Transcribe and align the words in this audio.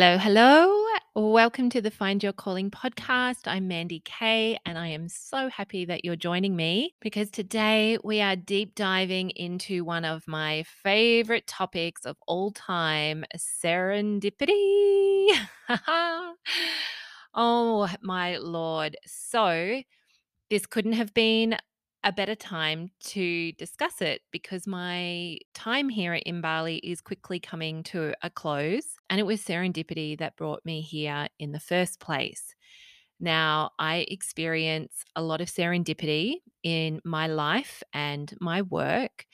Hello, 0.00 0.16
hello. 0.16 0.84
Welcome 1.16 1.70
to 1.70 1.80
the 1.80 1.90
Find 1.90 2.22
Your 2.22 2.32
Calling 2.32 2.70
podcast. 2.70 3.48
I'm 3.48 3.66
Mandy 3.66 4.00
Kay, 4.04 4.56
and 4.64 4.78
I 4.78 4.86
am 4.86 5.08
so 5.08 5.48
happy 5.48 5.86
that 5.86 6.04
you're 6.04 6.14
joining 6.14 6.54
me 6.54 6.94
because 7.00 7.32
today 7.32 7.98
we 8.04 8.20
are 8.20 8.36
deep 8.36 8.76
diving 8.76 9.30
into 9.30 9.84
one 9.84 10.04
of 10.04 10.22
my 10.28 10.62
favorite 10.84 11.48
topics 11.48 12.06
of 12.06 12.16
all 12.28 12.52
time 12.52 13.24
serendipity. 13.36 15.30
oh, 17.34 17.88
my 18.00 18.36
Lord. 18.36 18.96
So, 19.04 19.82
this 20.48 20.64
couldn't 20.66 20.92
have 20.92 21.12
been 21.12 21.56
a 22.04 22.12
better 22.12 22.34
time 22.34 22.90
to 23.00 23.52
discuss 23.52 24.00
it 24.00 24.22
because 24.30 24.66
my 24.66 25.38
time 25.54 25.88
here 25.88 26.14
in 26.14 26.40
Bali 26.40 26.76
is 26.76 27.00
quickly 27.00 27.40
coming 27.40 27.82
to 27.84 28.14
a 28.22 28.30
close. 28.30 28.96
And 29.10 29.18
it 29.18 29.26
was 29.26 29.42
serendipity 29.42 30.18
that 30.18 30.36
brought 30.36 30.64
me 30.64 30.80
here 30.80 31.28
in 31.38 31.52
the 31.52 31.60
first 31.60 32.00
place. 32.00 32.54
Now, 33.20 33.70
I 33.80 34.06
experience 34.08 35.04
a 35.16 35.22
lot 35.22 35.40
of 35.40 35.48
serendipity 35.48 36.36
in 36.62 37.00
my 37.04 37.26
life 37.26 37.82
and 37.92 38.32
my 38.40 38.62
work. 38.62 39.26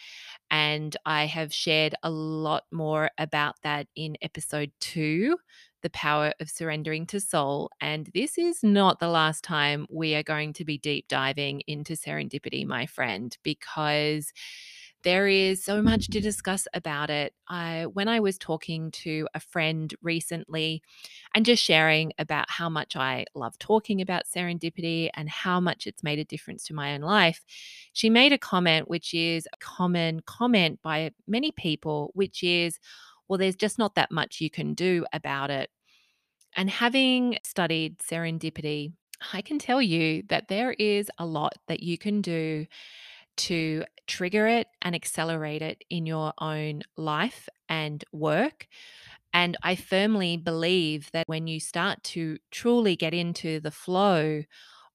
And 0.51 0.97
I 1.05 1.27
have 1.27 1.53
shared 1.53 1.95
a 2.03 2.11
lot 2.11 2.65
more 2.73 3.11
about 3.19 3.57
that 3.63 3.89
in 3.95 4.17
episode 4.23 4.73
two 4.81 5.37
the 5.85 5.91
power 5.91 6.33
of 6.41 6.51
surrendering 6.51 7.07
to 7.07 7.21
soul. 7.21 7.71
And 7.81 8.11
this 8.15 8.39
is 8.39 8.65
not 8.65 8.99
the 8.99 9.09
last 9.09 9.45
time 9.45 9.87
we 9.91 10.15
are 10.15 10.23
going 10.23 10.55
to 10.55 10.65
be 10.65 10.79
deep 10.79 11.07
diving 11.09 11.61
into 11.69 11.93
serendipity, 11.93 12.67
my 12.67 12.87
friend, 12.87 13.37
because 13.45 14.33
there 15.03 15.29
is 15.29 15.63
so 15.63 15.83
much 15.83 16.09
to 16.09 16.21
discuss 16.23 16.67
about 16.73 17.11
it. 17.11 17.35
I, 17.47 17.85
when 17.93 18.09
I 18.09 18.21
was 18.21 18.39
talking 18.39 18.91
to 18.93 19.29
a 19.35 19.41
friend 19.41 19.95
recently 20.01 20.83
and 21.35 21.45
just 21.45 21.63
sharing 21.63 22.15
about 22.19 22.49
how 22.49 22.71
much 22.71 22.97
I 22.97 23.27
love 23.35 23.59
talking 23.59 24.01
about 24.01 24.23
serendipity 24.25 25.11
and 25.13 25.29
how 25.29 25.61
much 25.61 25.87
it's 25.87 26.03
made 26.03 26.19
a 26.19 26.25
difference 26.25 26.65
to 26.65 26.75
my 26.75 26.95
own 26.95 27.03
life, 27.03 27.45
she 27.93 28.09
made 28.09 28.33
a 28.33 28.39
comment, 28.39 28.89
which 28.89 29.13
is 29.13 29.47
a 29.53 29.59
common 29.59 30.21
comment 30.25 30.81
by 30.83 31.11
many 31.29 31.53
people, 31.53 32.11
which 32.15 32.43
is, 32.43 32.79
well, 33.29 33.39
there's 33.39 33.57
just 33.57 33.79
not 33.79 33.95
that 33.95 34.11
much 34.11 34.41
you 34.41 34.51
can 34.51 34.75
do 34.75 35.07
about 35.13 35.51
it. 35.51 35.71
And 36.57 36.71
having 36.71 37.39
studied 37.43 37.99
serendipity, 37.99 38.93
I 39.33 39.43
can 39.43 39.59
tell 39.59 39.83
you 39.83 40.23
that 40.29 40.49
there 40.49 40.73
is 40.73 41.11
a 41.19 41.27
lot 41.27 41.55
that 41.69 41.83
you 41.83 41.99
can 41.99 42.21
do 42.21 42.67
to 43.37 43.85
trigger 44.07 44.47
it 44.47 44.69
and 44.83 44.95
accelerate 44.95 45.63
it 45.63 45.83
in 45.91 46.07
your 46.07 46.33
own 46.39 46.83
life 46.97 47.49
and 47.69 48.05
work. 48.13 48.69
And 49.33 49.57
I 49.63 49.75
firmly 49.75 50.37
believe 50.37 51.11
that 51.13 51.27
when 51.27 51.47
you 51.47 51.59
start 51.59 52.03
to 52.05 52.39
truly 52.53 52.95
get 52.95 53.15
into 53.15 53.59
the 53.59 53.73
flow 53.73 54.45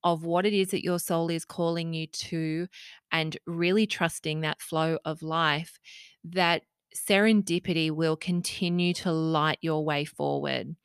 of 0.03 0.23
what 0.23 0.45
it 0.45 0.53
is 0.53 0.69
that 0.69 0.83
your 0.83 0.99
soul 0.99 1.29
is 1.29 1.43
calling 1.43 1.93
you 1.93 2.07
to 2.07 2.67
and 3.11 3.37
really 3.45 3.85
trusting 3.85 4.41
that 4.41 4.61
flow 4.61 4.97
of 5.03 5.21
life, 5.21 5.77
that 6.23 6.63
serendipity 6.95 7.91
will 7.91 8.15
continue 8.15 8.93
to 8.95 9.11
light 9.11 9.59
your 9.61 9.83
way 9.83 10.05
forward. 10.05 10.75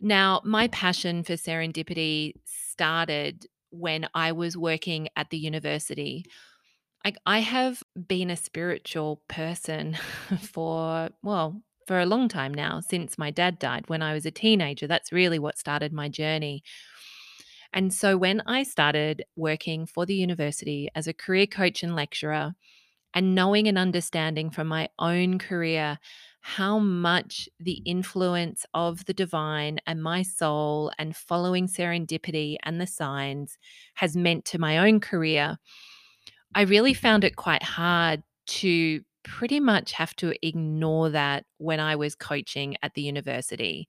Now, 0.00 0.40
my 0.44 0.68
passion 0.68 1.22
for 1.22 1.34
serendipity 1.34 2.34
started 2.44 3.46
when 3.70 4.08
I 4.14 4.32
was 4.32 4.56
working 4.56 5.08
at 5.16 5.30
the 5.30 5.38
university. 5.38 6.24
Like 7.04 7.16
I 7.26 7.40
have 7.40 7.82
been 8.08 8.30
a 8.30 8.36
spiritual 8.36 9.22
person 9.28 9.96
for, 10.40 11.10
well, 11.22 11.62
for 11.86 12.00
a 12.00 12.06
long 12.06 12.28
time 12.28 12.54
now, 12.54 12.80
since 12.80 13.18
my 13.18 13.30
dad 13.30 13.58
died 13.58 13.84
when 13.88 14.02
I 14.02 14.14
was 14.14 14.24
a 14.24 14.30
teenager. 14.30 14.86
That's 14.86 15.12
really 15.12 15.38
what 15.38 15.58
started 15.58 15.92
my 15.92 16.08
journey. 16.08 16.62
And 17.72 17.92
so 17.92 18.16
when 18.16 18.42
I 18.46 18.64
started 18.64 19.24
working 19.36 19.86
for 19.86 20.04
the 20.04 20.14
university 20.14 20.88
as 20.94 21.06
a 21.06 21.12
career 21.12 21.46
coach 21.46 21.82
and 21.82 21.94
lecturer, 21.94 22.54
and 23.14 23.34
knowing 23.34 23.68
and 23.68 23.78
understanding 23.78 24.50
from 24.50 24.68
my 24.68 24.88
own 24.98 25.38
career 25.38 25.98
how 26.42 26.78
much 26.78 27.48
the 27.58 27.82
influence 27.84 28.64
of 28.72 29.04
the 29.04 29.12
divine 29.12 29.78
and 29.86 30.02
my 30.02 30.22
soul 30.22 30.90
and 30.98 31.14
following 31.14 31.66
serendipity 31.66 32.56
and 32.62 32.80
the 32.80 32.86
signs 32.86 33.58
has 33.94 34.16
meant 34.16 34.44
to 34.46 34.58
my 34.58 34.78
own 34.78 35.00
career, 35.00 35.58
I 36.54 36.62
really 36.62 36.94
found 36.94 37.24
it 37.24 37.36
quite 37.36 37.62
hard 37.62 38.22
to 38.46 39.02
pretty 39.22 39.60
much 39.60 39.92
have 39.92 40.16
to 40.16 40.34
ignore 40.46 41.10
that 41.10 41.44
when 41.58 41.78
I 41.78 41.96
was 41.96 42.14
coaching 42.14 42.76
at 42.82 42.94
the 42.94 43.02
university 43.02 43.86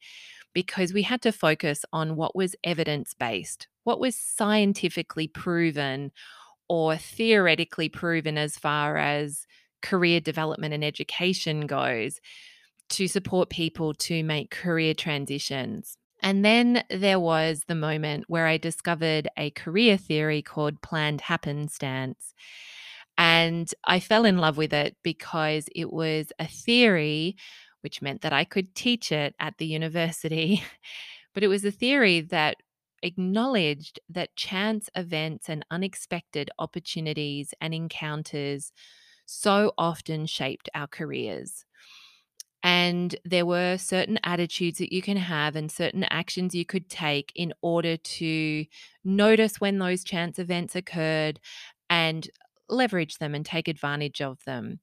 because 0.54 0.94
we 0.94 1.04
had 1.04 1.22
to 1.24 1.32
focus 1.32 1.86
on 1.94 2.16
what 2.18 2.36
was 2.36 2.56
evidence 2.64 3.14
based, 3.14 3.68
what 3.84 4.00
was 4.00 4.16
scientifically 4.16 5.28
proven 5.28 6.12
or 6.72 6.96
theoretically 6.96 7.90
proven 7.90 8.38
as 8.38 8.58
far 8.58 8.96
as 8.96 9.46
career 9.82 10.22
development 10.22 10.74
and 10.74 10.86
education 10.86 11.68
goes 11.68 12.22
to 12.88 13.10
support 13.10 13.50
people 13.50 13.94
to 13.94 14.24
make 14.24 14.52
career 14.52 14.94
transitions. 14.94 15.98
And 16.24 16.46
then 16.46 16.86
there 16.90 17.20
was 17.20 17.66
the 17.68 17.76
moment 17.76 18.24
where 18.30 18.48
I 18.48 18.56
discovered 18.56 19.28
a 19.36 19.50
career 19.50 19.98
theory 19.98 20.42
called 20.42 20.82
planned 20.82 21.20
happenstance. 21.20 22.34
And 23.18 23.70
I 23.84 24.00
fell 24.00 24.24
in 24.24 24.38
love 24.38 24.56
with 24.56 24.72
it 24.72 24.96
because 25.04 25.66
it 25.76 25.92
was 25.92 26.32
a 26.40 26.48
theory, 26.48 27.36
which 27.82 28.02
meant 28.02 28.22
that 28.22 28.32
I 28.32 28.46
could 28.46 28.74
teach 28.76 29.12
it 29.12 29.36
at 29.42 29.58
the 29.58 29.66
university. 29.66 30.64
But 31.34 31.44
it 31.44 31.48
was 31.48 31.64
a 31.64 31.72
theory 31.72 32.20
that 32.20 32.58
acknowledged 33.04 34.00
that 34.10 34.36
chance 34.36 34.90
events 34.96 35.50
and 35.50 35.66
unexpected 35.72 36.50
opportunities 36.60 37.54
and 37.62 37.74
encounters 37.74 38.72
so 39.26 39.74
often 39.78 40.26
shaped 40.26 40.70
our 40.74 40.88
careers. 40.88 41.66
And 42.64 43.16
there 43.26 43.46
were 43.46 43.78
certain 43.78 44.20
attitudes 44.24 44.78
that 44.78 44.94
you 44.94 45.02
can 45.02 45.18
have 45.18 45.56
and 45.56 45.72
certain 45.72 46.04
actions 46.06 46.54
you 46.54 46.66
could 46.66 46.90
take 46.90 47.32
in 47.36 47.54
order 47.62 47.98
to 47.98 48.66
notice 49.04 49.60
when 49.60 49.80
those 49.80 50.04
chance 50.04 50.38
events 50.38 50.76
occurred 50.76 51.40
and 51.90 52.30
leverage 52.70 53.18
them 53.18 53.34
and 53.34 53.46
take 53.46 53.68
advantage 53.68 54.22
of 54.22 54.44
them. 54.46 54.80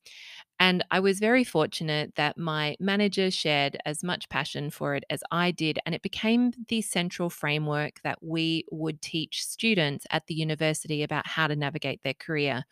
And 0.60 0.84
I 0.90 1.00
was 1.00 1.20
very 1.20 1.44
fortunate 1.44 2.14
that 2.16 2.36
my 2.36 2.76
manager 2.80 3.30
shared 3.30 3.76
as 3.86 4.02
much 4.02 4.28
passion 4.28 4.70
for 4.70 4.94
it 4.94 5.04
as 5.08 5.22
I 5.30 5.52
did. 5.52 5.78
And 5.86 5.94
it 5.94 6.02
became 6.02 6.52
the 6.68 6.82
central 6.82 7.30
framework 7.30 8.00
that 8.02 8.18
we 8.22 8.64
would 8.70 9.00
teach 9.00 9.44
students 9.44 10.04
at 10.10 10.26
the 10.26 10.34
university 10.34 11.02
about 11.02 11.26
how 11.26 11.46
to 11.46 11.54
navigate 11.54 12.02
their 12.02 12.14
career. 12.14 12.64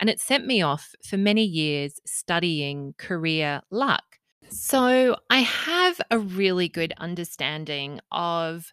And 0.00 0.08
it 0.08 0.20
sent 0.20 0.46
me 0.46 0.62
off 0.62 0.94
for 1.04 1.16
many 1.16 1.44
years 1.44 2.00
studying 2.06 2.94
career 2.98 3.60
luck. 3.70 4.04
So 4.48 5.16
I 5.28 5.40
have 5.40 6.00
a 6.10 6.18
really 6.18 6.68
good 6.68 6.94
understanding 6.96 8.00
of 8.10 8.72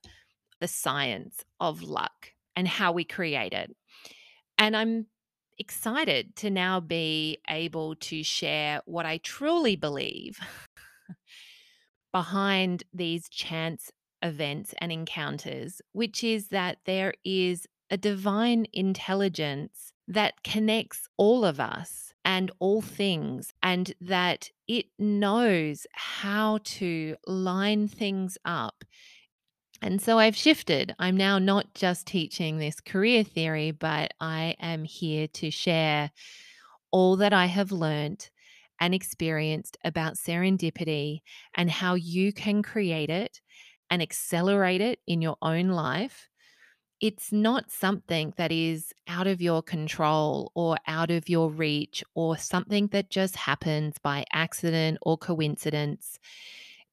the 0.62 0.68
science 0.68 1.44
of 1.60 1.82
luck 1.84 2.32
and 2.56 2.68
how 2.68 2.94
we 2.94 3.04
create 3.04 3.54
it. 3.54 3.76
And 4.58 4.78
I'm 4.78 5.08
excited 5.58 6.36
to 6.38 6.50
now 6.50 6.80
be 6.80 7.40
able 7.50 7.96
to 7.96 8.24
share 8.24 8.82
what 8.86 9.06
I 9.06 9.18
truly 9.18 9.76
believe 9.76 10.40
behind 12.14 12.84
these 12.94 13.30
chance 13.30 13.92
events 14.22 14.74
and 14.80 14.92
encounters, 14.92 15.82
which 15.92 16.24
is 16.24 16.50
that 16.50 16.78
there 16.86 17.14
is 17.24 17.68
a 17.90 17.98
divine 17.98 18.66
intelligence 18.74 19.94
that 20.08 20.44
connects 20.44 21.08
all 21.18 21.46
of 21.46 21.60
us 21.60 22.14
and 22.24 22.52
all 22.60 22.82
things, 22.82 23.54
and 23.62 23.94
that 24.02 24.50
it 24.68 24.88
knows 24.98 25.86
how 25.94 26.60
to 26.64 27.16
line 27.28 27.88
things 27.88 28.38
up 28.44 28.84
and 29.82 30.02
so 30.02 30.18
I've 30.18 30.36
shifted. 30.36 30.96
I'm 31.00 31.18
now 31.18 31.38
not 31.38 31.74
just 31.74 32.08
teaching 32.08 32.58
this 32.58 32.80
career 32.80 33.24
theory, 33.24 33.72
but 33.72 34.14
I 34.20 34.56
am 34.60 34.84
here 34.84 35.28
to 35.28 35.52
share 35.52 36.12
all 36.92 37.18
that 37.18 37.34
I 37.34 37.46
have 37.48 37.72
learned 37.72 38.30
and 38.80 38.94
experienced 38.94 39.78
about 39.84 40.16
serendipity 40.16 41.22
and 41.56 41.70
how 41.70 41.96
you 41.96 42.34
can 42.34 42.64
create 42.64 43.10
it 43.10 43.42
and 43.90 44.02
accelerate 44.02 44.82
it 44.82 45.00
in 45.08 45.22
your 45.22 45.38
own 45.42 45.70
life. 45.70 46.30
It's 47.02 47.32
not 47.32 47.70
something 47.70 48.34
that 48.38 48.52
is 48.52 48.94
out 49.08 49.28
of 49.28 49.42
your 49.42 49.62
control 49.62 50.52
or 50.56 50.78
out 50.88 51.12
of 51.12 51.28
your 51.28 51.52
reach 51.52 52.04
or 52.16 52.38
something 52.38 52.88
that 52.88 53.10
just 53.10 53.36
happens 53.36 53.98
by 54.02 54.24
accident 54.32 54.98
or 55.02 55.18
coincidence 55.18 56.20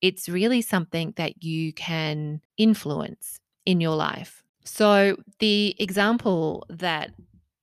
it's 0.02 0.28
really 0.28 0.62
something 0.62 1.14
that 1.16 1.42
you 1.42 1.72
can 1.72 2.42
influence 2.58 3.38
in 3.66 3.80
your 3.80 3.96
life. 3.96 4.42
So, 4.64 5.16
the 5.38 5.74
example 5.78 6.66
that 6.68 7.12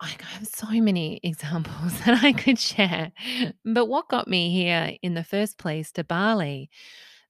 I 0.01 0.15
have 0.21 0.47
so 0.47 0.68
many 0.71 1.19
examples 1.24 2.00
that 2.01 2.24
I 2.24 2.33
could 2.33 2.59
share, 2.59 3.12
but 3.65 3.86
what 3.88 4.09
got 4.09 4.27
me 4.27 4.51
here 4.51 4.95
in 5.01 5.13
the 5.13 5.24
first 5.24 5.57
place 5.57 5.91
to 5.94 6.03
Bali 6.03 6.69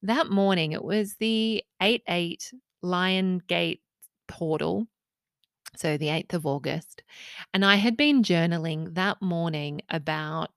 That 0.04 0.30
morning, 0.30 0.74
it 0.74 0.84
was 0.84 1.16
the 1.20 1.64
8/8 1.82 2.54
Lion 2.84 3.40
Gate 3.48 3.82
portal, 4.28 4.88
so 5.76 5.98
the 5.98 6.10
8th 6.10 6.34
of 6.34 6.46
August, 6.46 7.04
and 7.54 7.66
I 7.66 7.76
had 7.76 7.98
been 7.98 8.24
journaling 8.24 8.96
that 8.96 9.22
morning 9.22 9.82
about 9.90 10.52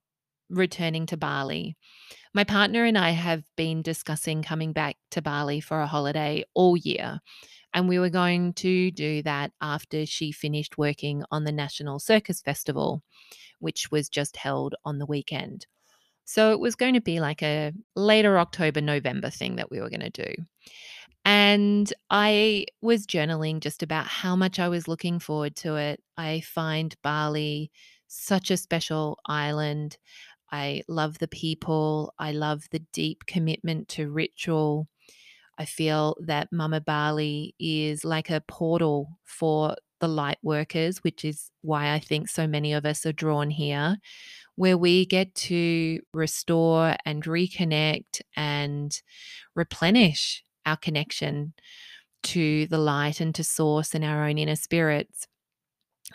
returning 0.51 1.07
to 1.07 1.17
Bali. 1.17 1.77
My 2.35 2.45
partner 2.45 2.85
and 2.85 2.97
I 2.97 3.11
have 3.11 3.45
been 3.57 3.83
discussing 3.83 4.43
coming 4.43 4.73
back 4.73 4.97
to 5.11 5.21
Bali 5.21 5.61
for 5.61 5.81
a 5.81 5.87
holiday 5.87 6.45
all 6.55 6.79
year, 6.79 7.21
and 7.75 7.89
we 7.89 7.99
were 7.99 8.09
going 8.09 8.55
to 8.55 8.91
do 8.91 9.23
that 9.25 9.53
after 9.61 10.07
she 10.07 10.33
finished 10.33 10.79
working 10.79 11.25
on 11.31 11.45
the 11.45 11.53
National 11.53 11.99
Circus 11.99 12.41
Festival, 12.41 13.03
which 13.59 13.91
was 13.91 14.09
just 14.09 14.39
held 14.39 14.75
on 14.85 14.99
the 14.99 15.05
weekend. 15.05 15.67
So 16.25 16.53
it 16.53 16.61
was 16.61 16.75
going 16.75 16.95
to 16.95 17.03
be 17.03 17.21
like 17.21 17.43
a 17.43 17.73
later 17.95 18.39
October, 18.39 18.81
November 18.81 19.29
thing 19.29 19.57
that 19.57 19.71
we 19.71 19.81
were 19.81 19.91
going 19.91 20.01
to 20.01 20.11
do. 20.11 20.33
And 21.27 21.93
I 22.09 22.65
was 22.81 23.07
journaling 23.07 23.61
just 23.61 23.83
about 23.83 24.07
how 24.07 24.37
much 24.37 24.59
I 24.59 24.69
was 24.69 24.89
looking 24.89 25.19
forward 25.19 25.55
to 25.57 25.77
it. 25.77 26.03
I 26.17 26.41
find 26.41 26.97
Bali 27.03 27.71
such 28.09 28.51
a 28.51 28.57
special 28.57 29.19
island. 29.27 29.97
I 30.53 30.83
love 30.87 31.19
the 31.19 31.29
people. 31.29 32.13
I 32.19 32.33
love 32.33 32.65
the 32.71 32.81
deep 32.93 33.25
commitment 33.27 33.89
to 33.89 34.11
ritual. 34.11 34.87
I 35.59 35.65
feel 35.65 36.17
that 36.21 36.53
Mama 36.53 36.81
Bali 36.81 37.55
is 37.59 38.05
like 38.05 38.31
a 38.31 38.43
portal 38.47 39.19
for 39.25 39.77
the 40.01 40.09
light 40.09 40.39
workers, 40.43 40.99
which 40.99 41.25
is 41.25 41.51
why 41.63 41.93
I 41.93 41.99
think 41.99 42.29
so 42.29 42.47
many 42.47 42.75
of 42.75 42.85
us 42.85 43.07
are 43.07 43.13
drawn 43.13 43.51
here, 43.51 43.97
where 44.57 44.77
we 44.77 45.07
get 45.07 45.35
to 45.35 46.01
restore 46.13 46.97
and 47.07 47.25
reconnect 47.25 48.21
and 48.37 49.01
replenish 49.55 50.43
our 50.67 50.77
connection 50.77 51.55
to 52.25 52.67
the 52.67 52.79
light 52.79 53.21
and 53.21 53.35
to 53.35 53.45
source 53.45 53.95
and 53.95 54.05
our 54.05 54.27
own 54.27 54.39
inner 54.39 54.57
spirits. 54.57 55.27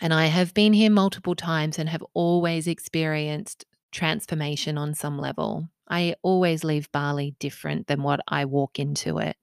And 0.00 0.14
I 0.14 0.26
have 0.26 0.54
been 0.54 0.74
here 0.74 0.90
multiple 0.90 1.34
times 1.34 1.78
and 1.78 1.88
have 1.88 2.04
always 2.14 2.68
experienced 2.68 3.64
transformation 3.92 4.78
on 4.78 4.94
some 4.94 5.18
level. 5.18 5.68
I 5.88 6.14
always 6.22 6.64
leave 6.64 6.92
Bali 6.92 7.34
different 7.38 7.86
than 7.86 8.02
what 8.02 8.20
I 8.28 8.44
walk 8.44 8.78
into 8.78 9.18
it. 9.18 9.36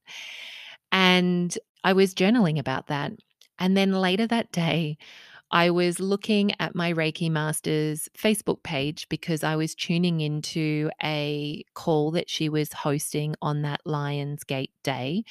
And 0.92 1.58
I 1.84 1.94
was 1.94 2.14
journaling 2.14 2.60
about 2.60 2.88
that. 2.88 3.14
And 3.58 3.76
then 3.76 3.94
later 3.94 4.28
that 4.28 4.52
day, 4.52 4.98
I 5.52 5.70
was 5.70 6.00
looking 6.00 6.52
at 6.60 6.76
my 6.76 6.92
Reiki 6.92 7.30
Master's 7.30 8.10
Facebook 8.18 8.64
page 8.64 9.08
because 9.10 9.44
I 9.44 9.56
was 9.56 9.76
tuning 9.76 10.22
into 10.22 10.90
a 11.04 11.64
call 11.76 12.12
that 12.12 12.30
she 12.30 12.50
was 12.50 12.74
hosting 12.74 13.36
on 13.42 13.62
that 13.62 13.82
Lions 13.86 14.44
Gate 14.44 14.72
day. 14.84 15.24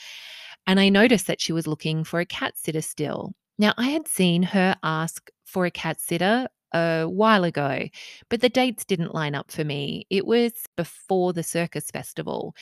And 0.66 0.80
I 0.80 0.88
noticed 0.88 1.26
that 1.26 1.40
she 1.40 1.52
was 1.52 1.66
looking 1.66 2.04
for 2.04 2.20
a 2.20 2.26
cat 2.26 2.56
sitter 2.56 2.80
still. 2.80 3.34
Now, 3.58 3.74
I 3.76 3.88
had 3.88 4.08
seen 4.08 4.42
her 4.42 4.76
ask 4.82 5.30
for 5.44 5.66
a 5.66 5.70
cat 5.70 6.00
sitter 6.00 6.48
a 6.74 7.04
while 7.04 7.44
ago, 7.44 7.88
but 8.28 8.40
the 8.40 8.48
dates 8.48 8.84
didn't 8.84 9.14
line 9.14 9.34
up 9.34 9.50
for 9.50 9.64
me. 9.64 10.06
It 10.10 10.26
was 10.26 10.52
before 10.76 11.32
the 11.32 11.42
circus 11.42 11.90
festival. 11.90 12.54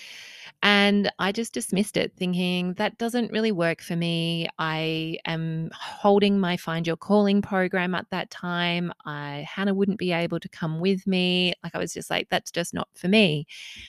And 0.63 1.11
I 1.19 1.33
just 1.33 1.55
dismissed 1.55 1.97
it, 1.97 2.13
thinking 2.17 2.75
that 2.75 2.99
doesn't 2.99 3.33
really 3.33 3.51
work 3.51 3.81
for 3.81 3.97
me. 3.97 4.49
I 4.59 5.17
am 5.25 5.71
holding 5.75 6.39
my 6.39 6.57
Find 6.57 6.87
Your 6.87 6.97
Calling 6.97 7.43
program 7.43 7.95
at 7.95 8.07
that 8.11 8.31
time. 8.31 8.93
I, 9.07 9.47
Hannah 9.49 9.75
wouldn't 9.75 9.99
be 9.99 10.13
able 10.13 10.39
to 10.41 10.49
come 10.49 10.79
with 10.79 11.07
me. 11.07 11.55
Like, 11.65 11.75
I 11.75 11.79
was 11.79 11.95
just 11.95 12.11
like, 12.11 12.29
that's 12.29 12.51
just 12.51 12.75
not 12.75 12.89
for 12.95 13.09
me. 13.09 13.47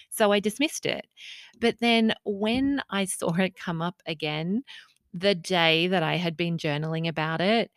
So 0.10 0.32
I 0.32 0.40
dismissed 0.40 0.86
it. 0.86 1.06
But 1.60 1.80
then 1.80 2.14
when 2.24 2.82
I 2.90 3.06
saw 3.06 3.34
it 3.36 3.56
come 3.56 3.82
up 3.82 4.02
again, 4.08 4.64
the 5.14 5.36
day 5.36 5.88
that 5.88 6.02
I 6.02 6.16
had 6.16 6.36
been 6.36 6.58
journaling 6.58 7.08
about 7.08 7.42
it, 7.42 7.70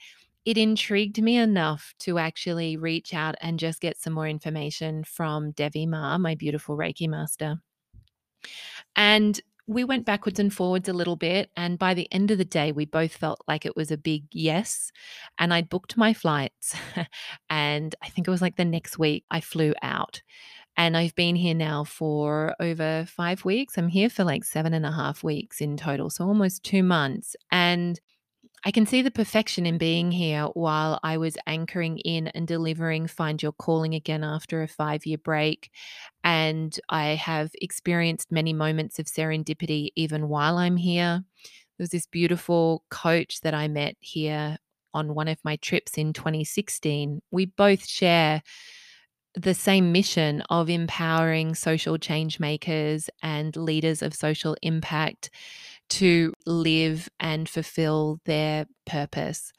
it 0.47 0.57
intrigued 0.57 1.21
me 1.21 1.37
enough 1.37 1.93
to 1.99 2.19
actually 2.19 2.77
reach 2.77 3.13
out 3.13 3.35
and 3.43 3.59
just 3.59 3.81
get 3.81 3.99
some 3.99 4.13
more 4.13 4.29
information 4.29 5.03
from 5.03 5.51
Devi 5.51 5.87
Ma, 5.87 6.17
my 6.19 6.37
beautiful 6.37 6.77
Reiki 6.77 7.09
master. 7.09 7.57
And 8.95 9.41
we 9.67 9.83
went 9.83 10.07
backwards 10.07 10.39
and 10.39 10.55
forwards 10.55 10.89
a 10.89 10.93
little 10.93 11.17
bit. 11.17 11.51
And 11.57 11.81
by 11.81 11.95
the 11.95 12.07
end 12.13 12.31
of 12.31 12.39
the 12.39 12.45
day, 12.45 12.71
we 12.71 12.85
both 12.85 13.13
felt 13.17 13.41
like 13.49 13.67
it 13.67 13.75
was 13.75 13.91
a 13.91 13.99
big 13.99 14.23
yes. 14.31 14.93
And 15.37 15.53
I'd 15.53 15.69
booked 15.69 15.97
my 15.97 16.15
flights. 16.15 16.77
and 17.51 17.97
I 18.01 18.09
think 18.09 18.29
it 18.29 18.31
was 18.31 18.41
like 18.43 18.55
the 18.55 18.65
next 18.65 19.01
week 19.01 19.25
I 19.29 19.41
flew 19.41 19.75
out. 19.83 20.23
And 20.77 20.97
I've 20.97 21.17
been 21.17 21.35
here 21.35 21.55
now 21.55 21.83
for 21.83 22.55
over 22.61 23.05
five 23.09 23.45
weeks. 23.45 23.77
I'm 23.77 23.89
here 23.89 24.11
for 24.11 24.23
like 24.23 24.45
seven 24.45 24.75
and 24.75 24.87
a 24.87 24.93
half 24.93 25.25
weeks 25.25 25.61
in 25.61 25.77
total. 25.77 26.09
So 26.09 26.25
almost 26.25 26.63
two 26.63 26.85
months. 26.85 27.35
And 27.51 27.99
I 28.65 28.71
can 28.71 28.87
see 28.87 29.03
the 29.03 29.11
perfection 29.11 29.65
in 29.67 29.79
being 29.79 30.11
here 30.11 30.45
while 30.55 30.99
I 31.03 31.19
was 31.19 31.37
anchoring 31.47 31.99
in 31.99 32.29
and 32.29 32.49
delivering 32.49 33.07
Find 33.07 33.41
Your 33.41 33.53
Calling 33.53 33.95
again 33.95 34.25
after 34.25 34.63
a 34.63 34.69
five 34.69 35.07
year 35.07 35.19
break. 35.19 35.71
And 36.25 36.77
I 36.89 37.11
have 37.11 37.51
experienced 37.61 38.33
many 38.33 38.53
moments 38.53 38.99
of 38.99 39.07
serendipity 39.07 39.91
even 39.95 40.29
while 40.29 40.59
I'm 40.59 40.77
here. 40.77 41.23
There's 41.79 41.91
this 41.91 42.07
beautiful 42.07 42.83
coach 42.91 43.41
that 43.43 43.55
I 43.55 43.69
met 43.69 43.97
here 44.01 44.57
on 44.95 45.15
one 45.15 45.29
of 45.29 45.39
my 45.45 45.57
trips 45.57 45.99
in 45.99 46.13
2016. 46.13 47.21
We 47.31 47.47
both 47.47 47.87
share 47.87 48.43
the 49.35 49.55
same 49.55 49.93
mission 49.93 50.41
of 50.49 50.71
empowering 50.71 51.55
social 51.55 51.99
change 51.99 52.41
makers 52.41 53.11
and 53.23 53.55
leaders 53.55 54.01
of 54.01 54.15
social 54.15 54.57
impact 54.63 55.31
to 55.89 56.33
live 56.45 57.09
and 57.21 57.49
fulfill 57.49 58.21
their 58.25 58.67
purpose. 58.87 59.53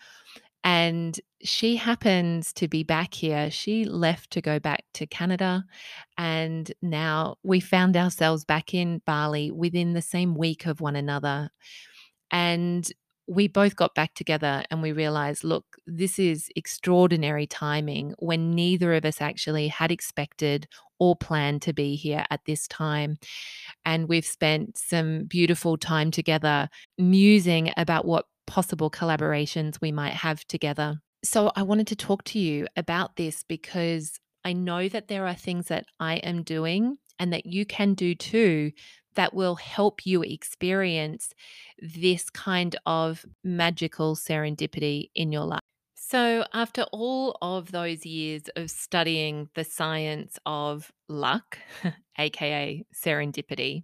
And 0.63 1.19
she 1.41 1.77
happens 1.77 2.51
to 2.53 2.67
be 2.67 2.83
back 2.83 3.13
here. 3.13 3.49
She 3.49 3.85
left 3.85 4.31
to 4.31 4.41
go 4.41 4.59
back 4.59 4.83
to 4.95 5.07
Canada. 5.07 5.63
And 6.17 6.71
now 6.81 7.35
we 7.43 7.59
found 7.59 7.95
ourselves 7.95 8.43
back 8.43 8.73
in 8.73 9.01
Bali 9.05 9.51
within 9.51 9.93
the 9.93 10.01
same 10.01 10.35
week 10.35 10.65
of 10.65 10.81
one 10.81 10.95
another. 10.95 11.51
And 12.31 12.91
we 13.27 13.47
both 13.47 13.75
got 13.75 13.93
back 13.93 14.13
together 14.13 14.63
and 14.71 14.81
we 14.81 14.91
realized 14.93 15.43
look, 15.43 15.65
this 15.85 16.17
is 16.17 16.49
extraordinary 16.55 17.45
timing 17.45 18.13
when 18.19 18.51
neither 18.51 18.93
of 18.93 19.05
us 19.05 19.21
actually 19.21 19.67
had 19.67 19.91
expected 19.91 20.67
or 20.99 21.15
planned 21.15 21.61
to 21.63 21.73
be 21.73 21.95
here 21.95 22.25
at 22.29 22.41
this 22.45 22.67
time. 22.67 23.17
And 23.85 24.07
we've 24.07 24.25
spent 24.25 24.77
some 24.77 25.25
beautiful 25.25 25.77
time 25.77 26.11
together 26.11 26.69
musing 26.97 27.71
about 27.77 28.05
what 28.05 28.25
possible 28.45 28.89
collaborations 28.89 29.79
we 29.81 29.91
might 29.91 30.13
have 30.13 30.45
together. 30.47 30.99
So 31.23 31.51
I 31.55 31.63
wanted 31.63 31.87
to 31.87 31.95
talk 31.95 32.23
to 32.25 32.39
you 32.39 32.67
about 32.75 33.15
this 33.15 33.43
because 33.43 34.19
I 34.45 34.53
know 34.53 34.87
that 34.87 35.07
there 35.07 35.27
are 35.27 35.35
things 35.35 35.67
that 35.67 35.85
I 35.99 36.15
am 36.17 36.43
doing 36.43 36.97
and 37.19 37.33
that 37.33 37.45
you 37.45 37.65
can 37.65 37.95
do 37.95 38.15
too 38.15 38.71
that 39.15 39.33
will 39.33 39.55
help 39.55 40.05
you 40.05 40.21
experience 40.21 41.33
this 41.79 42.29
kind 42.29 42.75
of 42.85 43.25
magical 43.43 44.15
serendipity 44.15 45.09
in 45.15 45.31
your 45.31 45.45
life. 45.45 45.66
So, 46.09 46.45
after 46.53 46.83
all 46.93 47.37
of 47.41 47.73
those 47.73 48.05
years 48.05 48.43
of 48.55 48.71
studying 48.71 49.49
the 49.55 49.65
science 49.65 50.39
of 50.45 50.89
luck, 51.09 51.57
aka 52.17 52.85
serendipity, 52.95 53.83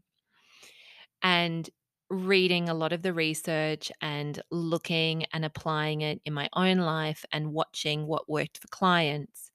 and 1.21 1.69
reading 2.09 2.69
a 2.69 2.73
lot 2.73 2.93
of 2.93 3.01
the 3.01 3.11
research 3.11 3.91
and 3.99 4.41
looking 4.51 5.25
and 5.33 5.43
applying 5.43 5.99
it 5.99 6.21
in 6.23 6.31
my 6.31 6.47
own 6.53 6.77
life 6.77 7.25
and 7.33 7.51
watching 7.51 8.07
what 8.07 8.29
worked 8.29 8.57
for 8.57 8.69
clients, 8.69 9.51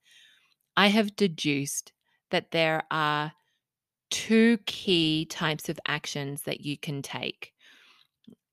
I 0.77 0.89
have 0.89 1.17
deduced 1.17 1.95
that 2.31 2.51
there 2.51 2.83
are 2.91 3.33
two 4.11 4.59
key 4.67 5.25
types 5.25 5.71
of 5.71 5.81
actions 5.87 6.43
that 6.43 6.61
you 6.61 6.77
can 6.77 7.01
take. 7.01 7.55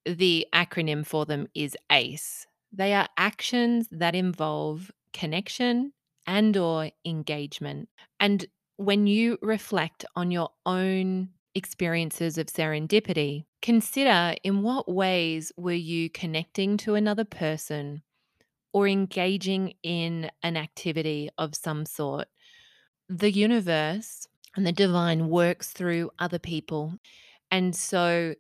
The 0.06 0.48
acronym 0.54 1.06
for 1.06 1.26
them 1.26 1.48
is 1.54 1.76
ACE. 1.92 2.48
They 2.72 2.94
are 2.94 3.08
actions 3.18 3.88
that 3.92 4.16
involve 4.16 4.92
connection 5.14 5.94
and 6.28 6.58
or 6.58 6.92
engagement. 7.06 7.90
And 8.20 8.46
when 8.78 9.08
you 9.08 9.38
reflect 9.42 10.06
on 10.16 10.32
your 10.32 10.50
own 10.66 11.30
experiences 11.54 12.38
of 12.38 12.48
serendipity, 12.48 13.46
consider 13.62 14.36
in 14.44 14.62
what 14.62 14.92
ways 14.92 15.52
were 15.58 15.72
you 15.72 16.10
connecting 16.10 16.78
to 16.78 16.96
another 16.96 17.24
person 17.24 18.02
or 18.74 18.88
engaging 18.88 19.74
in 19.84 20.30
an 20.44 20.58
activity 20.58 21.30
of 21.38 21.56
some 21.56 21.86
sort. 21.86 22.28
The 23.08 23.32
universe 23.32 24.28
and 24.56 24.68
the 24.68 24.74
divine 24.74 25.30
works 25.30 25.72
through 25.72 26.12
other 26.20 26.40
people. 26.40 26.96
And 27.50 27.74
so 27.74 28.36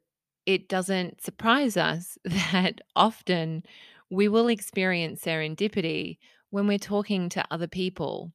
it 0.45 0.67
doesn't 0.67 1.21
surprise 1.23 1.77
us 1.77 2.17
that 2.25 2.81
often 2.95 3.63
we 4.09 4.27
will 4.27 4.47
experience 4.47 5.21
serendipity 5.23 6.17
when 6.49 6.67
we're 6.67 6.77
talking 6.77 7.29
to 7.29 7.45
other 7.51 7.67
people. 7.67 8.31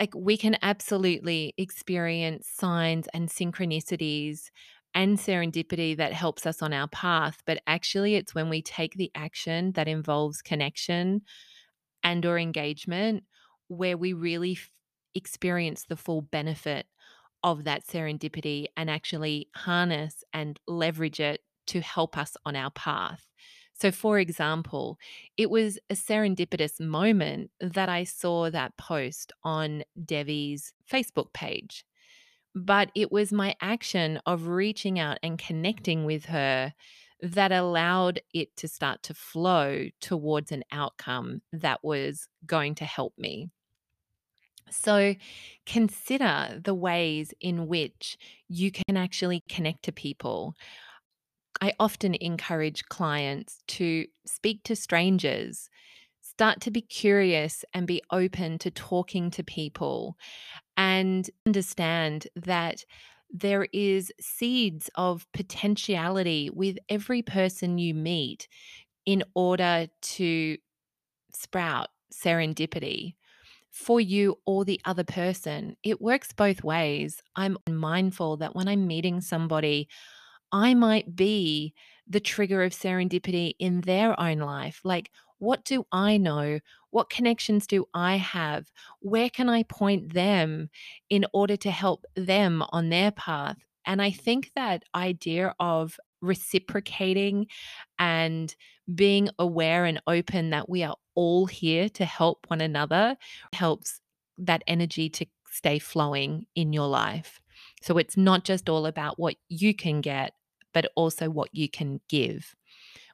Like 0.00 0.14
we 0.14 0.36
can 0.36 0.56
absolutely 0.62 1.54
experience 1.58 2.48
signs 2.48 3.08
and 3.14 3.28
synchronicities 3.28 4.50
and 4.94 5.18
serendipity 5.18 5.96
that 5.96 6.12
helps 6.12 6.46
us 6.46 6.62
on 6.62 6.72
our 6.72 6.88
path, 6.88 7.38
but 7.46 7.62
actually 7.66 8.14
it's 8.14 8.34
when 8.34 8.48
we 8.48 8.62
take 8.62 8.94
the 8.94 9.10
action 9.14 9.72
that 9.72 9.88
involves 9.88 10.42
connection 10.42 11.22
and 12.02 12.26
or 12.26 12.38
engagement 12.38 13.24
where 13.68 13.96
we 13.96 14.12
really 14.12 14.52
f- 14.52 14.70
experience 15.14 15.84
the 15.88 15.96
full 15.96 16.22
benefit 16.22 16.86
of 17.42 17.64
that 17.64 17.86
serendipity 17.86 18.66
and 18.76 18.90
actually 18.90 19.48
harness 19.54 20.22
and 20.32 20.60
leverage 20.66 21.20
it 21.20 21.40
to 21.66 21.80
help 21.80 22.18
us 22.18 22.36
on 22.44 22.56
our 22.56 22.70
path. 22.70 23.26
So, 23.74 23.90
for 23.90 24.18
example, 24.18 24.98
it 25.36 25.50
was 25.50 25.78
a 25.90 25.94
serendipitous 25.94 26.80
moment 26.80 27.50
that 27.60 27.88
I 27.88 28.04
saw 28.04 28.50
that 28.50 28.76
post 28.76 29.32
on 29.42 29.82
Devi's 30.04 30.72
Facebook 30.90 31.32
page. 31.32 31.84
But 32.54 32.90
it 32.94 33.10
was 33.10 33.32
my 33.32 33.54
action 33.60 34.20
of 34.26 34.46
reaching 34.46 34.98
out 34.98 35.18
and 35.22 35.38
connecting 35.38 36.04
with 36.04 36.26
her 36.26 36.74
that 37.22 37.52
allowed 37.52 38.20
it 38.34 38.54
to 38.56 38.68
start 38.68 39.02
to 39.04 39.14
flow 39.14 39.86
towards 40.00 40.52
an 40.52 40.64
outcome 40.70 41.40
that 41.52 41.82
was 41.82 42.28
going 42.44 42.74
to 42.74 42.84
help 42.84 43.14
me. 43.16 43.48
So 44.70 45.14
consider 45.66 46.60
the 46.62 46.74
ways 46.74 47.32
in 47.40 47.68
which 47.68 48.18
you 48.48 48.72
can 48.72 48.96
actually 48.96 49.42
connect 49.48 49.84
to 49.84 49.92
people. 49.92 50.54
I 51.62 51.74
often 51.78 52.16
encourage 52.16 52.86
clients 52.86 53.62
to 53.68 54.06
speak 54.26 54.64
to 54.64 54.74
strangers, 54.74 55.70
start 56.20 56.60
to 56.62 56.72
be 56.72 56.80
curious 56.80 57.64
and 57.72 57.86
be 57.86 58.02
open 58.10 58.58
to 58.58 58.70
talking 58.72 59.30
to 59.30 59.44
people 59.44 60.16
and 60.76 61.30
understand 61.46 62.26
that 62.34 62.84
there 63.30 63.68
is 63.72 64.12
seeds 64.20 64.90
of 64.96 65.24
potentiality 65.32 66.50
with 66.52 66.78
every 66.88 67.22
person 67.22 67.78
you 67.78 67.94
meet 67.94 68.48
in 69.06 69.22
order 69.36 69.86
to 70.00 70.58
sprout 71.32 71.90
serendipity 72.12 73.14
for 73.70 74.00
you 74.00 74.36
or 74.46 74.64
the 74.64 74.80
other 74.84 75.04
person. 75.04 75.76
It 75.84 76.02
works 76.02 76.32
both 76.32 76.64
ways. 76.64 77.22
I'm 77.36 77.56
mindful 77.70 78.38
that 78.38 78.56
when 78.56 78.66
I'm 78.66 78.88
meeting 78.88 79.20
somebody, 79.20 79.88
I 80.52 80.74
might 80.74 81.16
be 81.16 81.74
the 82.06 82.20
trigger 82.20 82.62
of 82.62 82.72
serendipity 82.72 83.54
in 83.58 83.80
their 83.80 84.18
own 84.20 84.38
life. 84.38 84.80
Like, 84.84 85.10
what 85.38 85.64
do 85.64 85.84
I 85.90 86.18
know? 86.18 86.60
What 86.90 87.10
connections 87.10 87.66
do 87.66 87.86
I 87.94 88.16
have? 88.16 88.70
Where 89.00 89.30
can 89.30 89.48
I 89.48 89.64
point 89.64 90.12
them 90.12 90.68
in 91.10 91.26
order 91.32 91.56
to 91.56 91.70
help 91.70 92.04
them 92.14 92.62
on 92.70 92.90
their 92.90 93.10
path? 93.10 93.56
And 93.84 94.00
I 94.00 94.10
think 94.10 94.52
that 94.54 94.84
idea 94.94 95.54
of 95.58 95.98
reciprocating 96.20 97.48
and 97.98 98.54
being 98.94 99.28
aware 99.38 99.84
and 99.84 100.00
open 100.06 100.50
that 100.50 100.68
we 100.68 100.84
are 100.84 100.96
all 101.14 101.46
here 101.46 101.88
to 101.88 102.04
help 102.04 102.46
one 102.48 102.60
another 102.60 103.16
helps 103.52 104.00
that 104.38 104.62
energy 104.66 105.08
to 105.10 105.26
stay 105.50 105.78
flowing 105.78 106.46
in 106.54 106.72
your 106.72 106.86
life. 106.86 107.40
So 107.82 107.98
it's 107.98 108.16
not 108.16 108.44
just 108.44 108.68
all 108.68 108.86
about 108.86 109.18
what 109.18 109.36
you 109.48 109.74
can 109.74 110.00
get, 110.00 110.32
but 110.72 110.90
also 110.96 111.30
what 111.30 111.50
you 111.52 111.68
can 111.68 112.00
give, 112.08 112.54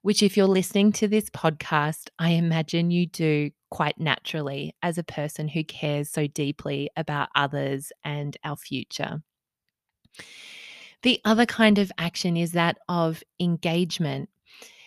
which, 0.02 0.22
if 0.22 0.36
you're 0.36 0.46
listening 0.46 0.92
to 0.92 1.08
this 1.08 1.30
podcast, 1.30 2.08
I 2.18 2.30
imagine 2.30 2.90
you 2.90 3.06
do 3.06 3.50
quite 3.70 3.98
naturally 3.98 4.74
as 4.82 4.98
a 4.98 5.04
person 5.04 5.48
who 5.48 5.64
cares 5.64 6.10
so 6.10 6.26
deeply 6.26 6.90
about 6.96 7.28
others 7.34 7.92
and 8.04 8.36
our 8.44 8.56
future. 8.56 9.22
The 11.02 11.20
other 11.24 11.46
kind 11.46 11.78
of 11.78 11.92
action 11.98 12.36
is 12.36 12.52
that 12.52 12.78
of 12.88 13.22
engagement. 13.38 14.30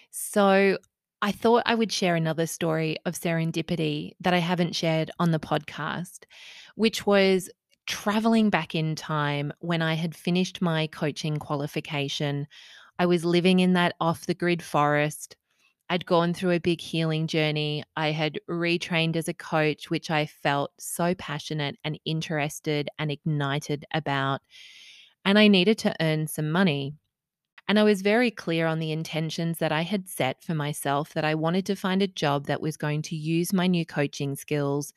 So, 0.10 0.78
I 1.22 1.32
thought 1.32 1.64
I 1.68 1.76
would 1.76 1.92
share 1.92 2.16
another 2.16 2.48
story 2.48 2.98
of 3.06 3.14
serendipity 3.14 4.14
that 4.22 4.34
I 4.34 4.40
haven't 4.40 4.76
shared 4.76 5.12
on 5.20 5.30
the 5.30 5.40
podcast, 5.40 6.24
which 6.76 7.06
was 7.06 7.48
traveling 7.88 8.50
back 8.50 8.76
in 8.76 8.96
time 8.96 9.52
when 9.60 9.82
I 9.82 9.96
had 9.96 10.16
finished 10.16 10.62
my 10.62 10.88
coaching 10.88 11.38
qualification. 11.38 12.48
I 13.00 13.06
was 13.06 13.26
living 13.26 13.60
in 13.60 13.74
that 13.74 13.96
off 14.00 14.26
the 14.26 14.34
grid 14.34 14.64
forest. 14.64 15.36
I'd 15.90 16.06
gone 16.06 16.34
through 16.34 16.52
a 16.52 16.60
big 16.60 16.80
healing 16.80 17.28
journey. 17.28 17.84
I 17.98 18.12
had 18.12 18.40
retrained 18.50 19.18
as 19.18 19.28
a 19.28 19.34
coach, 19.34 19.90
which 19.90 20.10
I 20.10 20.26
felt 20.26 20.72
so 20.80 21.14
passionate 21.16 21.78
and 21.84 22.00
interested 22.06 22.88
and 22.98 23.12
ignited 23.12 23.86
about. 23.94 24.40
And 25.26 25.38
I 25.38 25.50
needed 25.50 25.78
to 25.80 25.96
earn 26.00 26.28
some 26.28 26.50
money. 26.50 26.94
And 27.68 27.80
I 27.80 27.84
was 27.84 28.02
very 28.02 28.32
clear 28.32 28.68
on 28.68 28.80
the 28.80 28.92
intentions 28.92 29.60
that 29.60 29.72
I 29.72 29.82
had 29.82 30.08
set 30.08 30.44
for 30.44 30.54
myself 30.54 31.14
that 31.14 31.26
I 31.26 31.36
wanted 31.36 31.66
to 31.68 31.76
find 31.76 32.02
a 32.02 32.08
job 32.08 32.48
that 32.48 32.62
was 32.62 32.78
going 32.78 33.02
to 33.04 33.16
use 33.16 33.54
my 33.54 33.68
new 33.68 33.86
coaching 33.86 34.36
skills. 34.36 34.94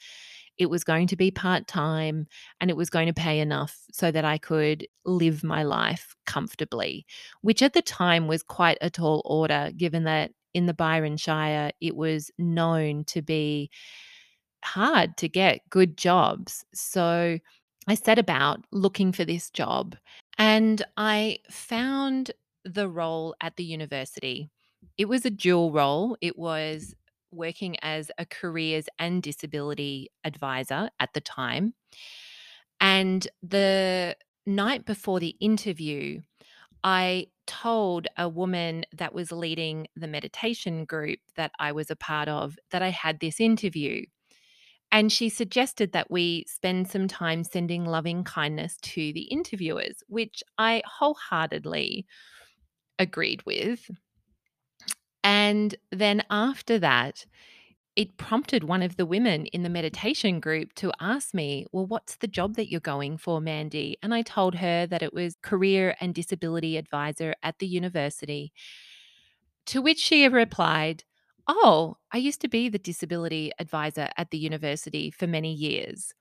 It 0.58 0.70
was 0.70 0.84
going 0.84 1.06
to 1.08 1.16
be 1.16 1.30
part 1.30 1.66
time 1.66 2.26
and 2.61 2.70
it 2.70 2.76
was 2.76 2.90
going 2.90 3.06
to 3.06 3.12
pay 3.12 3.40
enough 3.40 3.76
so 3.92 4.11
that 4.11 4.25
I 4.25 4.38
could 4.38 4.87
live 5.04 5.42
my 5.44 5.62
life 5.62 6.14
comfortably, 6.26 7.06
which 7.42 7.62
at 7.62 7.73
the 7.73 7.82
time 7.82 8.28
was 8.28 8.42
quite 8.42 8.78
a 8.80 8.90
tall 8.90 9.23
order, 9.25 9.70
given 9.76 10.04
that 10.04 10.32
in 10.54 10.66
the 10.66 10.75
Byron 10.75 11.16
Shire, 11.16 11.73
it 11.80 11.96
was 11.96 12.30
known 12.38 13.04
to 13.06 13.23
be 13.23 13.70
hard 14.64 15.16
to 15.18 15.28
get 15.28 15.68
good 15.68 15.96
jobs. 15.96 16.64
So 16.73 17.38
I 17.87 17.94
set 17.94 18.18
about 18.18 18.64
looking 18.73 19.12
for 19.12 19.25
this 19.25 19.50
job 19.50 19.96
and 20.38 20.82
I 20.96 21.38
found 21.50 22.30
the 22.64 22.88
role 22.88 23.34
at 23.42 23.56
the 23.56 23.64
university. 23.64 24.50
It 24.96 25.06
was 25.06 25.25
a 25.25 25.30
dual 25.30 25.73
role. 25.73 26.16
It 26.20 26.38
was 26.38 26.94
working 27.34 27.76
as 27.82 28.10
a 28.18 28.26
careers 28.26 28.86
and 28.98 29.22
disability 29.22 30.10
advisor 30.24 30.90
at 31.00 31.12
the 31.14 31.20
time. 31.20 31.74
And 32.80 33.26
the 33.42 34.16
night 34.46 34.84
before 34.84 35.20
the 35.20 35.36
interview, 35.40 36.20
I 36.82 37.28
told 37.46 38.06
a 38.18 38.28
woman 38.28 38.84
that 38.96 39.14
was 39.14 39.32
leading 39.32 39.86
the 39.96 40.06
meditation 40.06 40.84
group 40.84 41.18
that 41.36 41.52
I 41.58 41.72
was 41.72 41.90
a 41.90 41.96
part 41.96 42.28
of 42.28 42.58
that 42.70 42.82
I 42.82 42.90
had 42.90 43.20
this 43.20 43.40
interview. 43.40 44.04
And 44.92 45.10
she 45.10 45.28
suggested 45.28 45.92
that 45.92 46.10
we 46.10 46.44
spend 46.46 46.88
some 46.88 47.08
time 47.08 47.42
sending 47.42 47.84
loving 47.84 48.22
kindness 48.22 48.76
to 48.82 49.12
the 49.12 49.22
interviewers, 49.22 50.02
which 50.06 50.42
I 50.56 50.82
wholeheartedly 50.86 52.06
agreed 52.98 53.42
with. 53.44 53.90
And 55.25 55.75
then 55.90 56.23
after 56.31 56.78
that, 56.78 57.26
it 57.97 58.16
prompted 58.16 58.64
one 58.64 58.83
of 58.83 58.97
the 58.97 59.07
women 59.07 59.47
in 59.47 59.62
the 59.62 59.69
meditation 59.69 60.40
group 60.40 60.75
to 60.75 60.93
ask 61.00 61.35
me, 61.35 61.66
Well, 61.73 61.87
what's 61.87 62.16
the 62.16 62.26
job 62.28 62.57
that 62.57 62.71
you're 62.71 62.81
going 62.81 63.19
for, 63.19 63.40
Mandy? 63.40 63.99
And 64.02 64.14
I 64.14 64.23
told 64.23 64.57
her 64.57 64.87
that 64.87 65.02
it 65.02 65.14
was 65.14 65.37
career 65.43 65.97
and 66.00 66.14
disability 66.14 66.76
advisor 66.76 67.35
at 67.43 67.59
the 67.61 67.66
university. 67.69 68.52
To 69.66 69.81
which 69.83 69.99
she 69.99 70.26
replied, 70.28 71.04
Oh, 71.47 71.99
I 72.12 72.19
used 72.19 72.40
to 72.43 72.49
be 72.49 72.69
the 72.69 72.78
disability 72.78 73.52
advisor 73.59 74.09
at 74.16 74.31
the 74.31 74.38
university 74.38 75.11
for 75.11 75.26
many 75.26 75.52
years, 75.52 76.12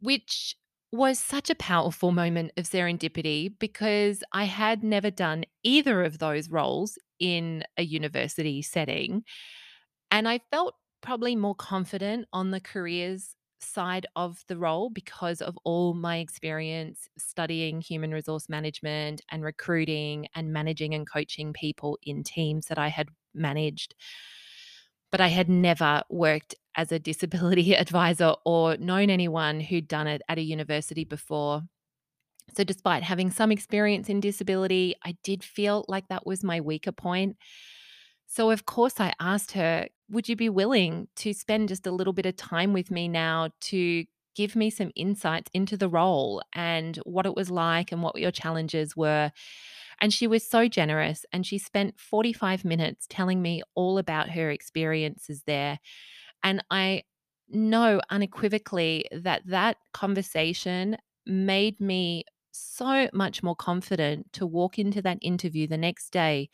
which 0.00 0.56
was 0.90 1.18
such 1.18 1.48
a 1.48 1.54
powerful 1.54 2.12
moment 2.12 2.52
of 2.56 2.64
serendipity 2.64 3.52
because 3.58 4.22
I 4.32 4.44
had 4.44 4.84
never 4.84 5.10
done 5.10 5.44
either 5.62 6.02
of 6.02 6.18
those 6.18 6.50
roles 6.50 6.98
in 7.22 7.64
a 7.78 7.84
university 7.84 8.62
setting. 8.62 9.24
And 10.10 10.28
I 10.28 10.40
felt 10.50 10.74
probably 11.00 11.36
more 11.36 11.54
confident 11.54 12.26
on 12.32 12.50
the 12.50 12.60
careers 12.60 13.34
side 13.60 14.06
of 14.16 14.44
the 14.48 14.58
role 14.58 14.90
because 14.90 15.40
of 15.40 15.56
all 15.64 15.94
my 15.94 16.18
experience 16.18 17.08
studying 17.16 17.80
human 17.80 18.12
resource 18.12 18.48
management 18.48 19.20
and 19.30 19.44
recruiting 19.44 20.26
and 20.34 20.52
managing 20.52 20.94
and 20.94 21.08
coaching 21.08 21.52
people 21.52 21.98
in 22.02 22.24
teams 22.24 22.66
that 22.66 22.78
I 22.78 22.88
had 22.88 23.08
managed. 23.34 23.94
But 25.10 25.20
I 25.20 25.28
had 25.28 25.48
never 25.48 26.02
worked 26.08 26.54
as 26.74 26.90
a 26.90 26.98
disability 26.98 27.76
advisor 27.76 28.34
or 28.44 28.76
known 28.78 29.10
anyone 29.10 29.60
who'd 29.60 29.88
done 29.88 30.06
it 30.06 30.22
at 30.28 30.38
a 30.38 30.42
university 30.42 31.04
before. 31.04 31.62
So, 32.54 32.64
despite 32.64 33.02
having 33.02 33.30
some 33.30 33.50
experience 33.52 34.08
in 34.08 34.20
disability, 34.20 34.94
I 35.04 35.16
did 35.22 35.42
feel 35.42 35.84
like 35.88 36.08
that 36.08 36.26
was 36.26 36.44
my 36.44 36.60
weaker 36.60 36.92
point. 36.92 37.36
So, 38.26 38.50
of 38.50 38.66
course, 38.66 39.00
I 39.00 39.12
asked 39.20 39.52
her, 39.52 39.88
Would 40.10 40.28
you 40.28 40.36
be 40.36 40.48
willing 40.48 41.08
to 41.16 41.32
spend 41.32 41.68
just 41.68 41.86
a 41.86 41.92
little 41.92 42.12
bit 42.12 42.26
of 42.26 42.36
time 42.36 42.72
with 42.72 42.90
me 42.90 43.08
now 43.08 43.50
to 43.62 44.04
give 44.34 44.56
me 44.56 44.70
some 44.70 44.90
insights 44.96 45.50
into 45.52 45.76
the 45.76 45.88
role 45.88 46.42
and 46.54 46.96
what 47.04 47.26
it 47.26 47.36
was 47.36 47.50
like 47.50 47.92
and 47.92 48.02
what 48.02 48.16
your 48.18 48.30
challenges 48.30 48.96
were? 48.96 49.30
And 50.00 50.12
she 50.12 50.26
was 50.26 50.46
so 50.48 50.68
generous 50.68 51.24
and 51.32 51.46
she 51.46 51.58
spent 51.58 51.98
45 52.00 52.64
minutes 52.64 53.06
telling 53.08 53.42
me 53.42 53.62
all 53.74 53.98
about 53.98 54.30
her 54.30 54.50
experiences 54.50 55.42
there. 55.46 55.78
And 56.42 56.64
I 56.70 57.04
know 57.48 58.00
unequivocally 58.10 59.06
that 59.12 59.42
that 59.46 59.76
conversation 59.92 60.96
made 61.26 61.80
me 61.80 62.24
so 62.52 63.08
much 63.12 63.42
more 63.42 63.56
confident 63.56 64.32
to 64.34 64.46
walk 64.46 64.78
into 64.78 65.02
that 65.02 65.18
interview 65.22 65.66
the 65.66 65.78
next 65.78 66.10
day 66.10 66.48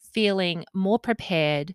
feeling 0.00 0.64
more 0.74 0.98
prepared 0.98 1.74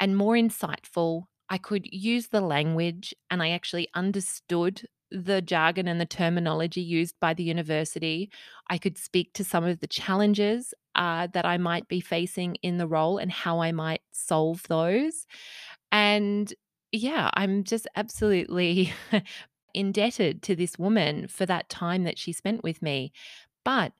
and 0.00 0.16
more 0.16 0.34
insightful. 0.34 1.24
I 1.48 1.58
could 1.58 1.86
use 1.92 2.28
the 2.28 2.40
language 2.40 3.14
and 3.30 3.42
I 3.42 3.50
actually 3.50 3.88
understood 3.94 4.82
the 5.12 5.40
jargon 5.40 5.86
and 5.86 6.00
the 6.00 6.06
terminology 6.06 6.80
used 6.80 7.14
by 7.20 7.32
the 7.32 7.44
university. 7.44 8.30
I 8.68 8.78
could 8.78 8.98
speak 8.98 9.32
to 9.34 9.44
some 9.44 9.64
of 9.64 9.78
the 9.78 9.86
challenges 9.86 10.74
uh, 10.96 11.28
that 11.28 11.46
I 11.46 11.58
might 11.58 11.86
be 11.86 12.00
facing 12.00 12.56
in 12.56 12.78
the 12.78 12.88
role 12.88 13.18
and 13.18 13.30
how 13.30 13.60
I 13.60 13.70
might 13.70 14.02
solve 14.12 14.64
those. 14.68 15.26
And 15.92 16.52
yeah, 16.92 17.30
I'm 17.34 17.64
just 17.64 17.86
absolutely 17.96 18.92
indebted 19.76 20.42
to 20.42 20.56
this 20.56 20.78
woman 20.78 21.28
for 21.28 21.46
that 21.46 21.68
time 21.68 22.04
that 22.04 22.18
she 22.18 22.32
spent 22.32 22.64
with 22.64 22.82
me. 22.82 23.12
But 23.64 23.92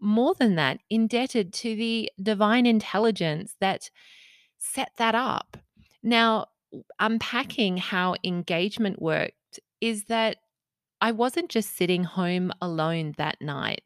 more 0.00 0.34
than 0.34 0.54
that, 0.56 0.80
indebted 0.88 1.52
to 1.54 1.76
the 1.76 2.10
divine 2.22 2.66
intelligence 2.66 3.56
that 3.60 3.90
set 4.58 4.92
that 4.96 5.14
up. 5.14 5.56
Now, 6.02 6.46
unpacking 6.98 7.76
how 7.76 8.16
engagement 8.24 9.00
worked 9.00 9.60
is 9.80 10.04
that 10.04 10.38
I 11.00 11.12
wasn't 11.12 11.50
just 11.50 11.76
sitting 11.76 12.04
home 12.04 12.52
alone 12.60 13.14
that 13.18 13.40
night. 13.40 13.82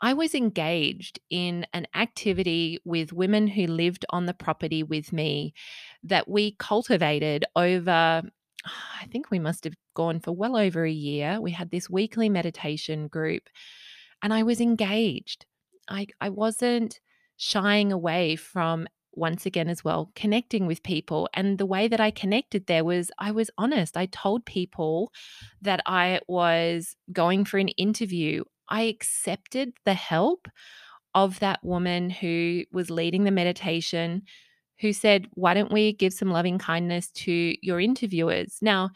I 0.00 0.12
was 0.12 0.34
engaged 0.34 1.20
in 1.30 1.66
an 1.72 1.86
activity 1.94 2.78
with 2.84 3.12
women 3.12 3.46
who 3.46 3.66
lived 3.66 4.04
on 4.10 4.26
the 4.26 4.34
property 4.34 4.82
with 4.82 5.12
me 5.12 5.54
that 6.02 6.28
we 6.28 6.52
cultivated 6.58 7.44
over, 7.54 8.22
I 8.66 9.06
think 9.06 9.30
we 9.30 9.38
must 9.38 9.64
have 9.64 9.74
gone 9.94 10.20
for 10.20 10.32
well 10.32 10.56
over 10.56 10.84
a 10.84 10.90
year. 10.90 11.40
We 11.40 11.52
had 11.52 11.70
this 11.70 11.88
weekly 11.88 12.28
meditation 12.28 13.08
group 13.08 13.44
and 14.22 14.32
I 14.32 14.42
was 14.42 14.60
engaged. 14.60 15.46
I, 15.88 16.08
I 16.20 16.30
wasn't 16.30 17.00
shying 17.36 17.92
away 17.92 18.36
from 18.36 18.88
once 19.12 19.46
again 19.46 19.68
as 19.68 19.82
well 19.82 20.10
connecting 20.14 20.66
with 20.66 20.82
people 20.82 21.28
and 21.32 21.56
the 21.56 21.64
way 21.66 21.88
that 21.88 22.00
i 22.00 22.10
connected 22.10 22.66
there 22.66 22.84
was 22.84 23.10
i 23.18 23.30
was 23.30 23.50
honest 23.56 23.96
i 23.96 24.04
told 24.06 24.44
people 24.44 25.10
that 25.62 25.80
i 25.86 26.20
was 26.28 26.94
going 27.12 27.44
for 27.44 27.56
an 27.56 27.68
interview 27.68 28.44
i 28.68 28.82
accepted 28.82 29.72
the 29.86 29.94
help 29.94 30.48
of 31.14 31.40
that 31.40 31.64
woman 31.64 32.10
who 32.10 32.62
was 32.72 32.90
leading 32.90 33.24
the 33.24 33.30
meditation 33.30 34.22
who 34.80 34.92
said 34.92 35.26
why 35.34 35.54
don't 35.54 35.72
we 35.72 35.92
give 35.92 36.12
some 36.12 36.30
loving 36.30 36.58
kindness 36.58 37.10
to 37.10 37.54
your 37.62 37.80
interviewers 37.80 38.58
now 38.60 38.90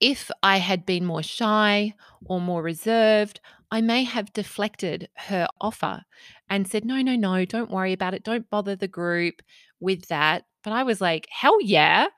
if 0.00 0.30
I 0.42 0.58
had 0.58 0.84
been 0.84 1.04
more 1.04 1.22
shy 1.22 1.94
or 2.24 2.40
more 2.40 2.62
reserved, 2.62 3.40
I 3.70 3.80
may 3.80 4.04
have 4.04 4.32
deflected 4.32 5.08
her 5.16 5.48
offer 5.60 6.02
and 6.48 6.68
said, 6.68 6.84
No, 6.84 7.00
no, 7.00 7.16
no, 7.16 7.44
don't 7.44 7.70
worry 7.70 7.92
about 7.92 8.14
it. 8.14 8.22
Don't 8.22 8.48
bother 8.50 8.76
the 8.76 8.88
group 8.88 9.42
with 9.80 10.06
that. 10.08 10.44
But 10.62 10.72
I 10.72 10.82
was 10.82 11.00
like, 11.00 11.26
Hell 11.30 11.60
yeah, 11.62 12.08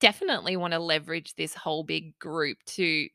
definitely 0.00 0.56
want 0.56 0.72
to 0.74 0.78
leverage 0.78 1.34
this 1.34 1.54
whole 1.54 1.84
big 1.84 2.18
group 2.18 2.58
to 2.66 3.08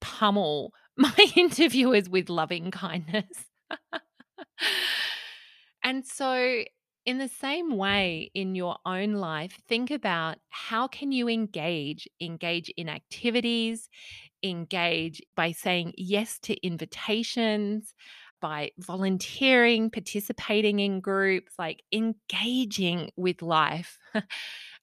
pummel 0.00 0.72
my 0.96 1.14
interviewers 1.36 2.08
with 2.08 2.30
loving 2.30 2.70
kindness. 2.70 3.46
and 5.84 6.06
so 6.06 6.64
in 7.10 7.18
the 7.18 7.28
same 7.28 7.76
way 7.76 8.30
in 8.34 8.54
your 8.54 8.76
own 8.86 9.14
life 9.14 9.58
think 9.68 9.90
about 9.90 10.38
how 10.48 10.86
can 10.86 11.10
you 11.12 11.28
engage 11.28 12.08
engage 12.20 12.70
in 12.76 12.88
activities 12.88 13.88
engage 14.44 15.20
by 15.34 15.50
saying 15.50 15.92
yes 15.96 16.38
to 16.38 16.54
invitations 16.64 17.94
by 18.40 18.70
volunteering 18.78 19.90
participating 19.90 20.78
in 20.80 21.00
groups 21.00 21.52
like 21.58 21.82
engaging 21.92 23.10
with 23.16 23.42
life. 23.42 23.98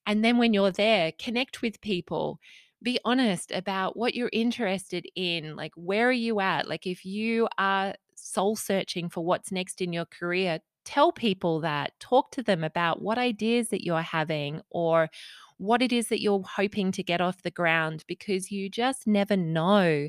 And 0.06 0.24
then 0.24 0.38
when 0.38 0.54
you're 0.54 0.72
there 0.72 1.12
connect 1.20 1.62
with 1.62 1.82
people. 1.82 2.40
Be 2.82 2.98
honest 3.04 3.52
about 3.52 3.98
what 3.98 4.16
you're 4.16 4.30
interested 4.32 5.06
in 5.16 5.56
like 5.56 5.74
where 5.76 6.08
are 6.08 6.12
you 6.28 6.40
at? 6.40 6.70
Like 6.70 6.88
if 6.88 7.04
you 7.06 7.50
are 7.58 7.96
soul 8.16 8.56
searching 8.56 9.10
for 9.10 9.26
what's 9.26 9.52
next 9.52 9.82
in 9.82 9.92
your 9.92 10.06
career 10.06 10.60
tell 10.88 11.12
people 11.12 11.60
that, 11.60 11.92
talk 12.00 12.32
to 12.32 12.42
them 12.42 12.64
about 12.64 13.02
what 13.02 13.18
ideas 13.18 13.68
that 13.68 13.84
you're 13.84 14.02
having 14.02 14.62
or 14.70 15.10
what 15.58 15.82
it 15.82 15.92
is 15.92 16.08
that 16.08 16.22
you're 16.22 16.44
hoping 16.44 16.94
to 16.94 17.04
get 17.04 17.20
off 17.20 17.42
the 17.42 17.52
ground 17.52 18.06
because 18.08 18.52
you 18.52 18.70
just 18.70 19.06
never 19.06 19.36
know 19.36 20.08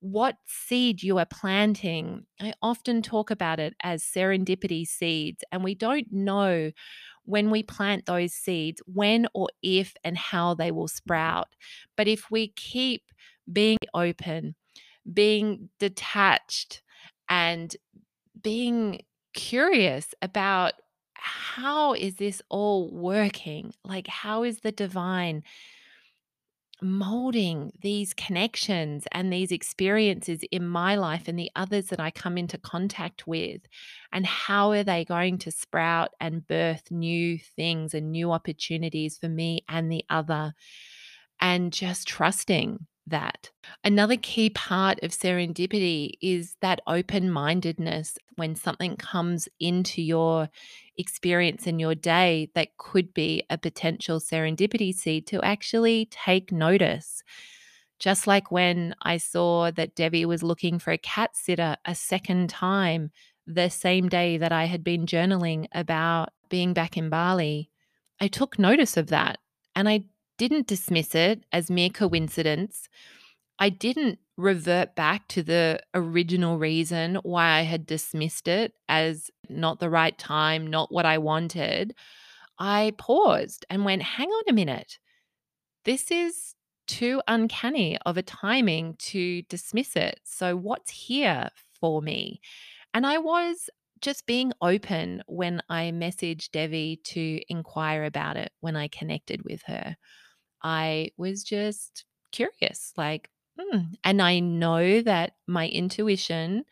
what 0.00 0.36
seed 0.44 1.02
you 1.02 1.16
are 1.16 1.24
planting. 1.24 2.26
I 2.38 2.52
often 2.60 3.00
talk 3.00 3.30
about 3.30 3.58
it 3.58 3.74
as 3.82 4.04
serendipity 4.04 4.86
seeds, 4.86 5.42
and 5.50 5.64
we 5.64 5.74
don't 5.74 6.12
know 6.12 6.72
when 7.24 7.50
we 7.50 7.62
plant 7.62 8.04
those 8.04 8.34
seeds 8.34 8.82
when 8.84 9.26
or 9.32 9.48
if 9.62 9.94
and 10.04 10.18
how 10.18 10.52
they 10.52 10.70
will 10.70 10.88
sprout. 10.88 11.48
But 11.96 12.06
if 12.06 12.30
we 12.30 12.48
keep 12.48 13.10
being 13.50 13.78
open, 13.94 14.56
being 15.10 15.70
detached, 15.78 16.82
and 17.30 17.74
being 18.42 19.00
curious 19.36 20.14
about 20.20 20.72
how 21.14 21.94
is 21.94 22.16
this 22.16 22.42
all 22.48 22.90
working? 22.90 23.72
Like, 23.84 24.08
how 24.08 24.42
is 24.42 24.60
the 24.60 24.72
divine 24.72 25.44
molding 26.82 27.72
these 27.80 28.12
connections 28.12 29.06
and 29.12 29.32
these 29.32 29.50
experiences 29.50 30.40
in 30.50 30.66
my 30.66 30.94
life 30.94 31.26
and 31.26 31.38
the 31.38 31.50
others 31.56 31.86
that 31.86 32.00
I 32.00 32.10
come 32.10 32.36
into 32.36 32.58
contact 32.58 33.26
with? 33.26 33.62
And 34.12 34.26
how 34.26 34.72
are 34.72 34.84
they 34.84 35.04
going 35.04 35.38
to 35.38 35.50
sprout 35.50 36.10
and 36.20 36.46
birth 36.46 36.90
new 36.90 37.38
things 37.38 37.94
and 37.94 38.10
new 38.10 38.32
opportunities 38.32 39.18
for 39.18 39.28
me 39.28 39.64
and 39.68 39.90
the 39.92 40.04
other? 40.10 40.54
And 41.40 41.72
just 41.72 42.08
trusting 42.08 42.86
that. 43.06 43.50
Another 43.84 44.16
key 44.16 44.50
part 44.50 45.02
of 45.02 45.10
serendipity 45.10 46.12
is 46.20 46.56
that 46.60 46.80
open 46.86 47.30
mindedness 47.30 48.18
when 48.36 48.56
something 48.56 48.96
comes 48.96 49.48
into 49.60 50.02
your 50.02 50.48
experience 50.96 51.66
in 51.66 51.78
your 51.78 51.94
day 51.94 52.50
that 52.54 52.76
could 52.78 53.14
be 53.14 53.44
a 53.50 53.58
potential 53.58 54.18
serendipity 54.18 54.94
seed 54.94 55.26
to 55.28 55.42
actually 55.42 56.08
take 56.10 56.50
notice. 56.50 57.22
Just 57.98 58.26
like 58.26 58.50
when 58.50 58.94
I 59.02 59.16
saw 59.16 59.70
that 59.70 59.94
Debbie 59.94 60.26
was 60.26 60.42
looking 60.42 60.78
for 60.78 60.90
a 60.90 60.98
cat 60.98 61.30
sitter 61.34 61.76
a 61.84 61.94
second 61.94 62.50
time 62.50 63.10
the 63.46 63.70
same 63.70 64.08
day 64.08 64.38
that 64.38 64.52
I 64.52 64.64
had 64.64 64.82
been 64.82 65.06
journaling 65.06 65.66
about 65.72 66.30
being 66.48 66.74
back 66.74 66.96
in 66.96 67.08
Bali, 67.08 67.70
I 68.20 68.28
took 68.28 68.58
notice 68.58 68.96
of 68.96 69.08
that 69.08 69.38
and 69.74 69.88
I 69.88 70.04
didn't 70.38 70.66
dismiss 70.66 71.14
it 71.14 71.44
as 71.52 71.70
mere 71.70 71.90
coincidence. 71.90 72.88
I 73.58 73.70
didn't 73.70 74.18
revert 74.36 74.94
back 74.94 75.28
to 75.28 75.42
the 75.42 75.80
original 75.94 76.58
reason 76.58 77.16
why 77.22 77.52
I 77.52 77.62
had 77.62 77.86
dismissed 77.86 78.48
it 78.48 78.74
as 78.88 79.30
not 79.48 79.80
the 79.80 79.90
right 79.90 80.16
time, 80.18 80.66
not 80.66 80.92
what 80.92 81.06
I 81.06 81.18
wanted. 81.18 81.94
I 82.58 82.92
paused 82.98 83.64
and 83.70 83.84
went, 83.84 84.02
hang 84.02 84.28
on 84.28 84.44
a 84.48 84.52
minute. 84.52 84.98
This 85.84 86.10
is 86.10 86.54
too 86.86 87.22
uncanny 87.26 87.98
of 88.04 88.16
a 88.16 88.22
timing 88.22 88.96
to 88.98 89.42
dismiss 89.42 89.96
it. 89.96 90.20
So, 90.24 90.56
what's 90.56 90.90
here 90.90 91.48
for 91.80 92.02
me? 92.02 92.40
And 92.94 93.06
I 93.06 93.18
was 93.18 93.68
just 94.00 94.26
being 94.26 94.52
open 94.60 95.22
when 95.26 95.62
I 95.68 95.90
messaged 95.94 96.50
Devi 96.52 97.00
to 97.04 97.40
inquire 97.48 98.04
about 98.04 98.36
it 98.36 98.52
when 98.60 98.76
I 98.76 98.88
connected 98.88 99.42
with 99.44 99.62
her. 99.66 99.96
I 100.62 101.10
was 101.16 101.42
just 101.42 102.04
curious, 102.32 102.92
like, 102.96 103.30
hmm. 103.58 103.78
And 104.04 104.20
I 104.20 104.40
know 104.40 105.00
that 105.02 105.32
my 105.46 105.68
intuition 105.68 106.64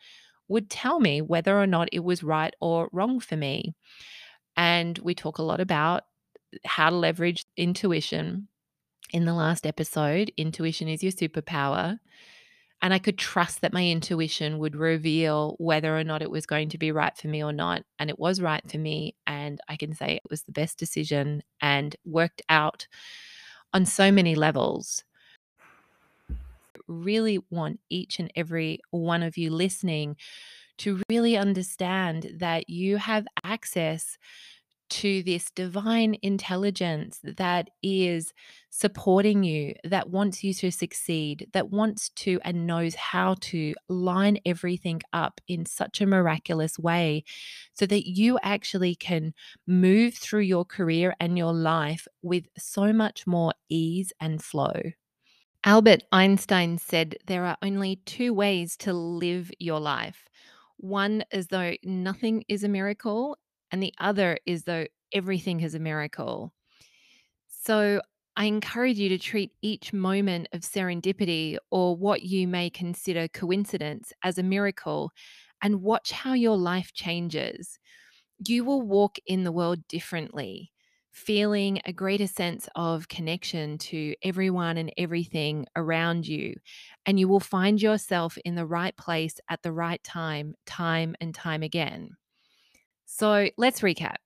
would 0.47 0.69
tell 0.69 0.99
me 0.99 1.21
whether 1.21 1.59
or 1.59 1.67
not 1.67 1.89
it 1.91 2.03
was 2.03 2.23
right 2.23 2.53
or 2.61 2.89
wrong 2.91 3.19
for 3.19 3.35
me. 3.35 3.75
And 4.55 4.97
we 4.99 5.15
talk 5.15 5.37
a 5.37 5.43
lot 5.43 5.59
about 5.59 6.03
how 6.63 6.89
to 6.89 6.95
leverage 6.95 7.45
intuition 7.57 8.47
in 9.11 9.25
the 9.25 9.33
last 9.33 9.65
episode. 9.65 10.31
Intuition 10.37 10.87
is 10.87 11.03
your 11.03 11.11
superpower. 11.11 11.99
And 12.85 12.93
I 12.93 12.99
could 12.99 13.17
trust 13.17 13.61
that 13.61 13.73
my 13.73 13.83
intuition 13.83 14.59
would 14.59 14.75
reveal 14.75 15.55
whether 15.57 15.97
or 15.97 16.03
not 16.03 16.21
it 16.21 16.29
was 16.29 16.45
going 16.45 16.69
to 16.69 16.77
be 16.77 16.91
right 16.91 17.17
for 17.17 17.27
me 17.27 17.43
or 17.43 17.51
not. 17.51 17.81
And 17.97 18.11
it 18.11 18.19
was 18.19 18.39
right 18.39 18.61
for 18.69 18.77
me. 18.77 19.15
And 19.25 19.59
I 19.67 19.75
can 19.75 19.95
say 19.95 20.11
it 20.11 20.29
was 20.29 20.43
the 20.43 20.51
best 20.51 20.77
decision 20.77 21.41
and 21.59 21.95
worked 22.05 22.43
out 22.47 22.87
on 23.73 23.87
so 23.87 24.11
many 24.11 24.35
levels. 24.35 25.03
Really 26.87 27.39
want 27.49 27.79
each 27.89 28.19
and 28.19 28.31
every 28.35 28.81
one 28.91 29.23
of 29.23 29.35
you 29.35 29.49
listening 29.49 30.15
to 30.77 31.01
really 31.09 31.35
understand 31.35 32.33
that 32.37 32.69
you 32.69 32.97
have 32.97 33.25
access 33.43 34.19
to 34.89 35.23
this 35.23 35.51
divine 35.51 36.15
intelligence 36.21 37.19
that 37.23 37.69
is 37.81 38.33
supporting 38.69 39.43
you, 39.43 39.73
that 39.83 40.09
wants 40.09 40.43
you 40.43 40.53
to 40.53 40.71
succeed, 40.71 41.47
that 41.53 41.69
wants 41.69 42.09
to 42.09 42.39
and 42.43 42.67
knows 42.67 42.95
how 42.95 43.35
to 43.41 43.73
line 43.87 44.37
everything 44.45 45.01
up 45.13 45.41
in 45.47 45.65
such 45.65 46.01
a 46.01 46.05
miraculous 46.05 46.77
way 46.77 47.23
so 47.73 47.85
that 47.85 48.07
you 48.07 48.37
actually 48.43 48.95
can 48.95 49.33
move 49.65 50.13
through 50.13 50.41
your 50.41 50.65
career 50.65 51.15
and 51.19 51.37
your 51.37 51.53
life 51.53 52.07
with 52.21 52.45
so 52.57 52.91
much 52.93 53.25
more 53.25 53.53
ease 53.69 54.11
and 54.19 54.43
flow. 54.43 54.81
Albert 55.63 56.03
Einstein 56.11 56.77
said 56.77 57.17
there 57.25 57.45
are 57.45 57.57
only 57.61 57.95
two 58.05 58.33
ways 58.33 58.77
to 58.77 58.93
live 58.93 59.51
your 59.57 59.79
life 59.79 60.25
one 60.77 61.23
as 61.31 61.47
though 61.47 61.73
nothing 61.83 62.43
is 62.47 62.63
a 62.63 62.69
miracle, 62.69 63.37
and 63.71 63.81
the 63.81 63.93
other 63.99 64.39
is 64.45 64.63
though 64.63 64.87
everything 65.13 65.61
is 65.61 65.75
a 65.75 65.79
miracle. 65.79 66.53
So 67.47 68.01
I 68.37 68.45
encourage 68.45 68.99
you 68.99 69.09
to 69.09 69.17
treat 69.17 69.53
each 69.61 69.93
moment 69.93 70.49
of 70.51 70.61
serendipity 70.61 71.57
or 71.71 71.95
what 71.95 72.23
you 72.23 72.47
may 72.47 72.69
consider 72.69 73.27
coincidence 73.27 74.11
as 74.23 74.37
a 74.37 74.43
miracle 74.43 75.11
and 75.61 75.81
watch 75.81 76.11
how 76.11 76.33
your 76.33 76.57
life 76.57 76.93
changes. 76.93 77.79
You 78.45 78.65
will 78.65 78.81
walk 78.81 79.17
in 79.25 79.43
the 79.43 79.51
world 79.51 79.87
differently, 79.87 80.73
feeling 81.11 81.81
a 81.85 81.93
greater 81.93 82.27
sense 82.27 82.67
of 82.75 83.07
connection 83.07 83.77
to 83.79 84.15
everyone 84.23 84.77
and 84.77 84.91
everything 84.97 85.65
around 85.75 86.27
you. 86.27 86.55
And 87.05 87.19
you 87.19 87.27
will 87.29 87.39
find 87.39 87.81
yourself 87.81 88.37
in 88.43 88.55
the 88.55 88.65
right 88.65 88.95
place 88.97 89.39
at 89.49 89.63
the 89.63 89.71
right 89.71 90.03
time, 90.03 90.55
time 90.65 91.15
and 91.21 91.33
time 91.33 91.63
again. 91.63 92.17
So 93.05 93.49
let's 93.57 93.81
recap. 93.81 94.17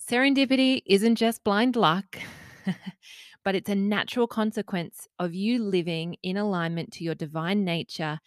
Serendipity 0.00 0.82
isn't 0.86 1.16
just 1.16 1.42
blind 1.44 1.76
luck, 1.76 2.18
but 3.44 3.54
it's 3.54 3.70
a 3.70 3.74
natural 3.74 4.26
consequence 4.26 5.08
of 5.18 5.34
you 5.34 5.62
living 5.62 6.16
in 6.22 6.36
alignment 6.36 6.92
to 6.94 7.04
your 7.04 7.14
divine 7.14 7.64
nature 7.64 8.20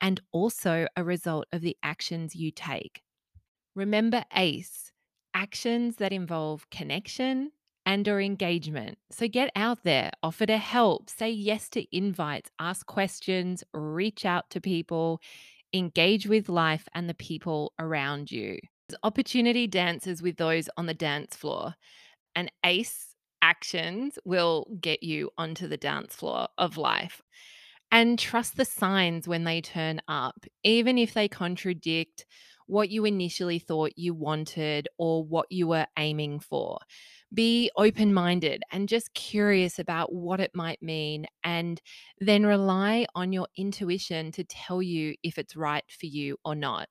and 0.00 0.20
also 0.32 0.86
a 0.96 1.04
result 1.04 1.46
of 1.52 1.60
the 1.60 1.76
actions 1.82 2.34
you 2.34 2.50
take. 2.50 3.02
Remember 3.74 4.24
ACE, 4.34 4.92
actions 5.34 5.96
that 5.96 6.12
involve 6.12 6.68
connection 6.70 7.52
and 7.86 8.08
or 8.08 8.20
engagement. 8.20 8.98
So 9.10 9.28
get 9.28 9.50
out 9.54 9.82
there, 9.82 10.10
offer 10.22 10.46
to 10.46 10.58
help, 10.58 11.10
say 11.10 11.30
yes 11.30 11.68
to 11.70 11.96
invites, 11.96 12.50
ask 12.58 12.86
questions, 12.86 13.62
reach 13.72 14.24
out 14.24 14.48
to 14.50 14.60
people, 14.60 15.20
engage 15.72 16.26
with 16.26 16.48
life 16.48 16.88
and 16.94 17.08
the 17.08 17.14
people 17.14 17.72
around 17.78 18.30
you. 18.30 18.58
Opportunity 19.02 19.66
dances 19.66 20.20
with 20.20 20.36
those 20.36 20.68
on 20.76 20.86
the 20.86 20.94
dance 20.94 21.34
floor, 21.34 21.74
and 22.34 22.52
ACE 22.64 23.14
actions 23.40 24.18
will 24.24 24.66
get 24.80 25.02
you 25.02 25.30
onto 25.38 25.66
the 25.68 25.76
dance 25.76 26.14
floor 26.14 26.48
of 26.58 26.76
life. 26.76 27.22
And 27.90 28.18
trust 28.18 28.56
the 28.56 28.64
signs 28.64 29.26
when 29.28 29.44
they 29.44 29.60
turn 29.60 30.02
up, 30.08 30.44
even 30.64 30.98
if 30.98 31.14
they 31.14 31.28
contradict 31.28 32.26
what 32.66 32.90
you 32.90 33.04
initially 33.04 33.58
thought 33.58 33.92
you 33.96 34.14
wanted 34.14 34.88
or 34.98 35.24
what 35.24 35.46
you 35.50 35.68
were 35.68 35.86
aiming 35.98 36.40
for. 36.40 36.78
Be 37.32 37.70
open 37.76 38.12
minded 38.12 38.62
and 38.70 38.88
just 38.88 39.14
curious 39.14 39.78
about 39.78 40.12
what 40.12 40.40
it 40.40 40.50
might 40.54 40.82
mean, 40.82 41.26
and 41.42 41.80
then 42.20 42.44
rely 42.44 43.06
on 43.14 43.32
your 43.32 43.48
intuition 43.56 44.30
to 44.32 44.44
tell 44.44 44.82
you 44.82 45.14
if 45.22 45.38
it's 45.38 45.56
right 45.56 45.84
for 45.88 46.06
you 46.06 46.36
or 46.44 46.54
not. 46.54 46.88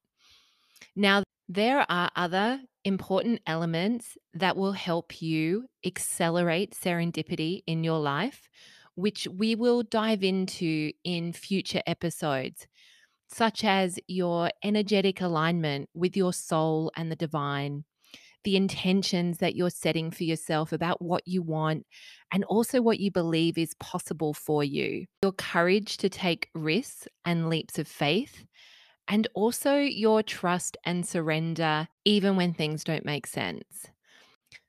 Now, 0.96 1.24
there 1.54 1.86
are 1.88 2.10
other 2.16 2.60
important 2.84 3.40
elements 3.46 4.18
that 4.34 4.58
will 4.58 4.72
help 4.72 5.22
you 5.22 5.68
accelerate 5.86 6.74
serendipity 6.74 7.62
in 7.68 7.84
your 7.84 8.00
life, 8.00 8.50
which 8.96 9.28
we 9.28 9.54
will 9.54 9.84
dive 9.84 10.24
into 10.24 10.92
in 11.04 11.32
future 11.32 11.84
episodes, 11.86 12.66
such 13.30 13.64
as 13.64 14.00
your 14.08 14.50
energetic 14.64 15.22
alignment 15.22 15.90
with 15.94 16.18
your 16.18 16.34
soul 16.34 16.92
and 16.98 17.12
the 17.12 17.16
divine, 17.16 17.84
the 18.44 18.56
intentions 18.56 19.38
that 19.38 19.56
you're 19.56 19.70
setting 19.70 20.10
for 20.10 20.24
yourself 20.24 20.74
about 20.74 21.04
what 21.04 21.22
you 21.28 21.44
want, 21.44 21.86
and 22.32 22.44
also 22.46 22.82
what 22.82 23.00
you 23.00 23.12
believe 23.12 23.60
is 23.60 23.76
possible 23.76 24.34
for 24.34 24.64
you, 24.64 25.06
your 25.22 25.32
courage 25.32 25.98
to 25.98 26.10
take 26.10 26.50
risks 26.56 27.08
and 27.26 27.48
leaps 27.48 27.78
of 27.78 27.88
faith 27.88 28.44
and 29.08 29.28
also 29.34 29.78
your 29.78 30.24
trust 30.24 30.78
and 30.86 31.06
surrender, 31.06 31.88
even 32.06 32.36
when 32.36 32.54
things 32.54 32.84
don't 32.84 33.06
make 33.06 33.28
sense. 33.28 33.88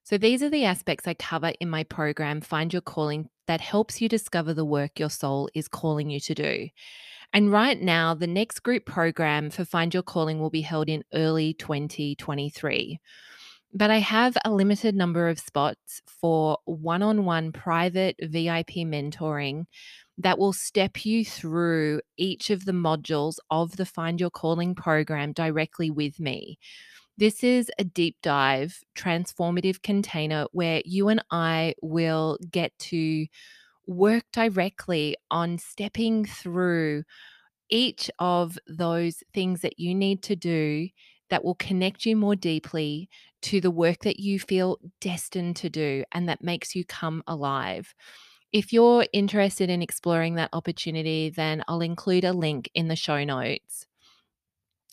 So, 0.02 0.18
these 0.18 0.42
are 0.42 0.50
the 0.50 0.64
aspects 0.64 1.08
I 1.08 1.14
cover 1.14 1.52
in 1.60 1.70
my 1.70 1.84
program, 1.84 2.40
Find 2.40 2.72
Your 2.72 2.82
Calling, 2.82 3.30
that 3.46 3.60
helps 3.60 4.00
you 4.00 4.08
discover 4.08 4.52
the 4.52 4.64
work 4.64 4.98
your 4.98 5.10
soul 5.10 5.48
is 5.54 5.68
calling 5.68 6.10
you 6.10 6.20
to 6.20 6.34
do. 6.34 6.68
And 7.32 7.50
right 7.50 7.80
now, 7.80 8.14
the 8.14 8.26
next 8.26 8.60
group 8.60 8.86
program 8.86 9.50
for 9.50 9.64
Find 9.64 9.92
Your 9.92 10.02
Calling 10.02 10.40
will 10.40 10.50
be 10.50 10.60
held 10.60 10.88
in 10.88 11.04
early 11.12 11.54
2023. 11.54 13.00
But 13.72 13.90
I 13.90 13.98
have 13.98 14.36
a 14.44 14.52
limited 14.52 14.94
number 14.94 15.28
of 15.28 15.40
spots 15.40 16.00
for 16.06 16.58
one 16.64 17.02
on 17.02 17.24
one 17.24 17.50
private 17.50 18.14
VIP 18.20 18.86
mentoring 18.86 19.64
that 20.18 20.38
will 20.38 20.52
step 20.52 21.04
you 21.04 21.24
through 21.24 22.00
each 22.16 22.50
of 22.50 22.64
the 22.64 22.72
modules 22.72 23.36
of 23.50 23.76
the 23.76 23.86
Find 23.86 24.20
Your 24.20 24.30
Calling 24.30 24.74
program 24.74 25.32
directly 25.32 25.90
with 25.90 26.20
me. 26.20 26.58
This 27.16 27.44
is 27.44 27.70
a 27.78 27.84
deep 27.84 28.16
dive, 28.22 28.80
transformative 28.96 29.82
container 29.82 30.46
where 30.52 30.82
you 30.84 31.08
and 31.08 31.24
I 31.30 31.74
will 31.82 32.38
get 32.50 32.76
to 32.90 33.26
work 33.86 34.24
directly 34.32 35.16
on 35.30 35.58
stepping 35.58 36.24
through 36.24 37.04
each 37.70 38.10
of 38.18 38.58
those 38.66 39.22
things 39.32 39.62
that 39.62 39.78
you 39.78 39.94
need 39.94 40.22
to 40.24 40.36
do 40.36 40.88
that 41.30 41.44
will 41.44 41.54
connect 41.54 42.04
you 42.06 42.16
more 42.16 42.36
deeply 42.36 43.08
to 43.42 43.60
the 43.60 43.70
work 43.70 44.00
that 44.00 44.20
you 44.20 44.38
feel 44.38 44.78
destined 45.00 45.56
to 45.56 45.70
do 45.70 46.04
and 46.12 46.28
that 46.28 46.42
makes 46.42 46.74
you 46.74 46.84
come 46.84 47.22
alive. 47.26 47.94
If 48.54 48.72
you're 48.72 49.04
interested 49.12 49.68
in 49.68 49.82
exploring 49.82 50.36
that 50.36 50.50
opportunity, 50.52 51.28
then 51.28 51.64
I'll 51.66 51.80
include 51.80 52.22
a 52.22 52.32
link 52.32 52.70
in 52.72 52.86
the 52.86 52.94
show 52.94 53.24
notes. 53.24 53.84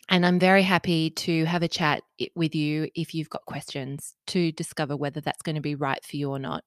And 0.09 0.25
I'm 0.25 0.39
very 0.39 0.63
happy 0.63 1.11
to 1.11 1.45
have 1.45 1.61
a 1.61 1.67
chat 1.67 2.01
with 2.35 2.55
you 2.55 2.89
if 2.95 3.13
you've 3.13 3.29
got 3.29 3.45
questions 3.45 4.15
to 4.27 4.51
discover 4.51 4.97
whether 4.97 5.21
that's 5.21 5.43
going 5.43 5.57
to 5.57 5.61
be 5.61 5.75
right 5.75 6.03
for 6.03 6.17
you 6.17 6.31
or 6.31 6.39
not. 6.39 6.63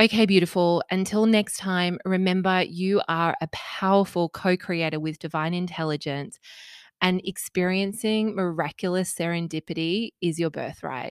Okay, 0.00 0.24
beautiful. 0.24 0.84
Until 0.88 1.26
next 1.26 1.56
time, 1.56 1.98
remember 2.04 2.62
you 2.62 3.02
are 3.08 3.36
a 3.40 3.48
powerful 3.48 4.28
co 4.28 4.56
creator 4.56 5.00
with 5.00 5.18
divine 5.18 5.52
intelligence, 5.52 6.38
and 7.00 7.20
experiencing 7.24 8.36
miraculous 8.36 9.12
serendipity 9.12 10.10
is 10.20 10.38
your 10.38 10.50
birthright. 10.50 11.06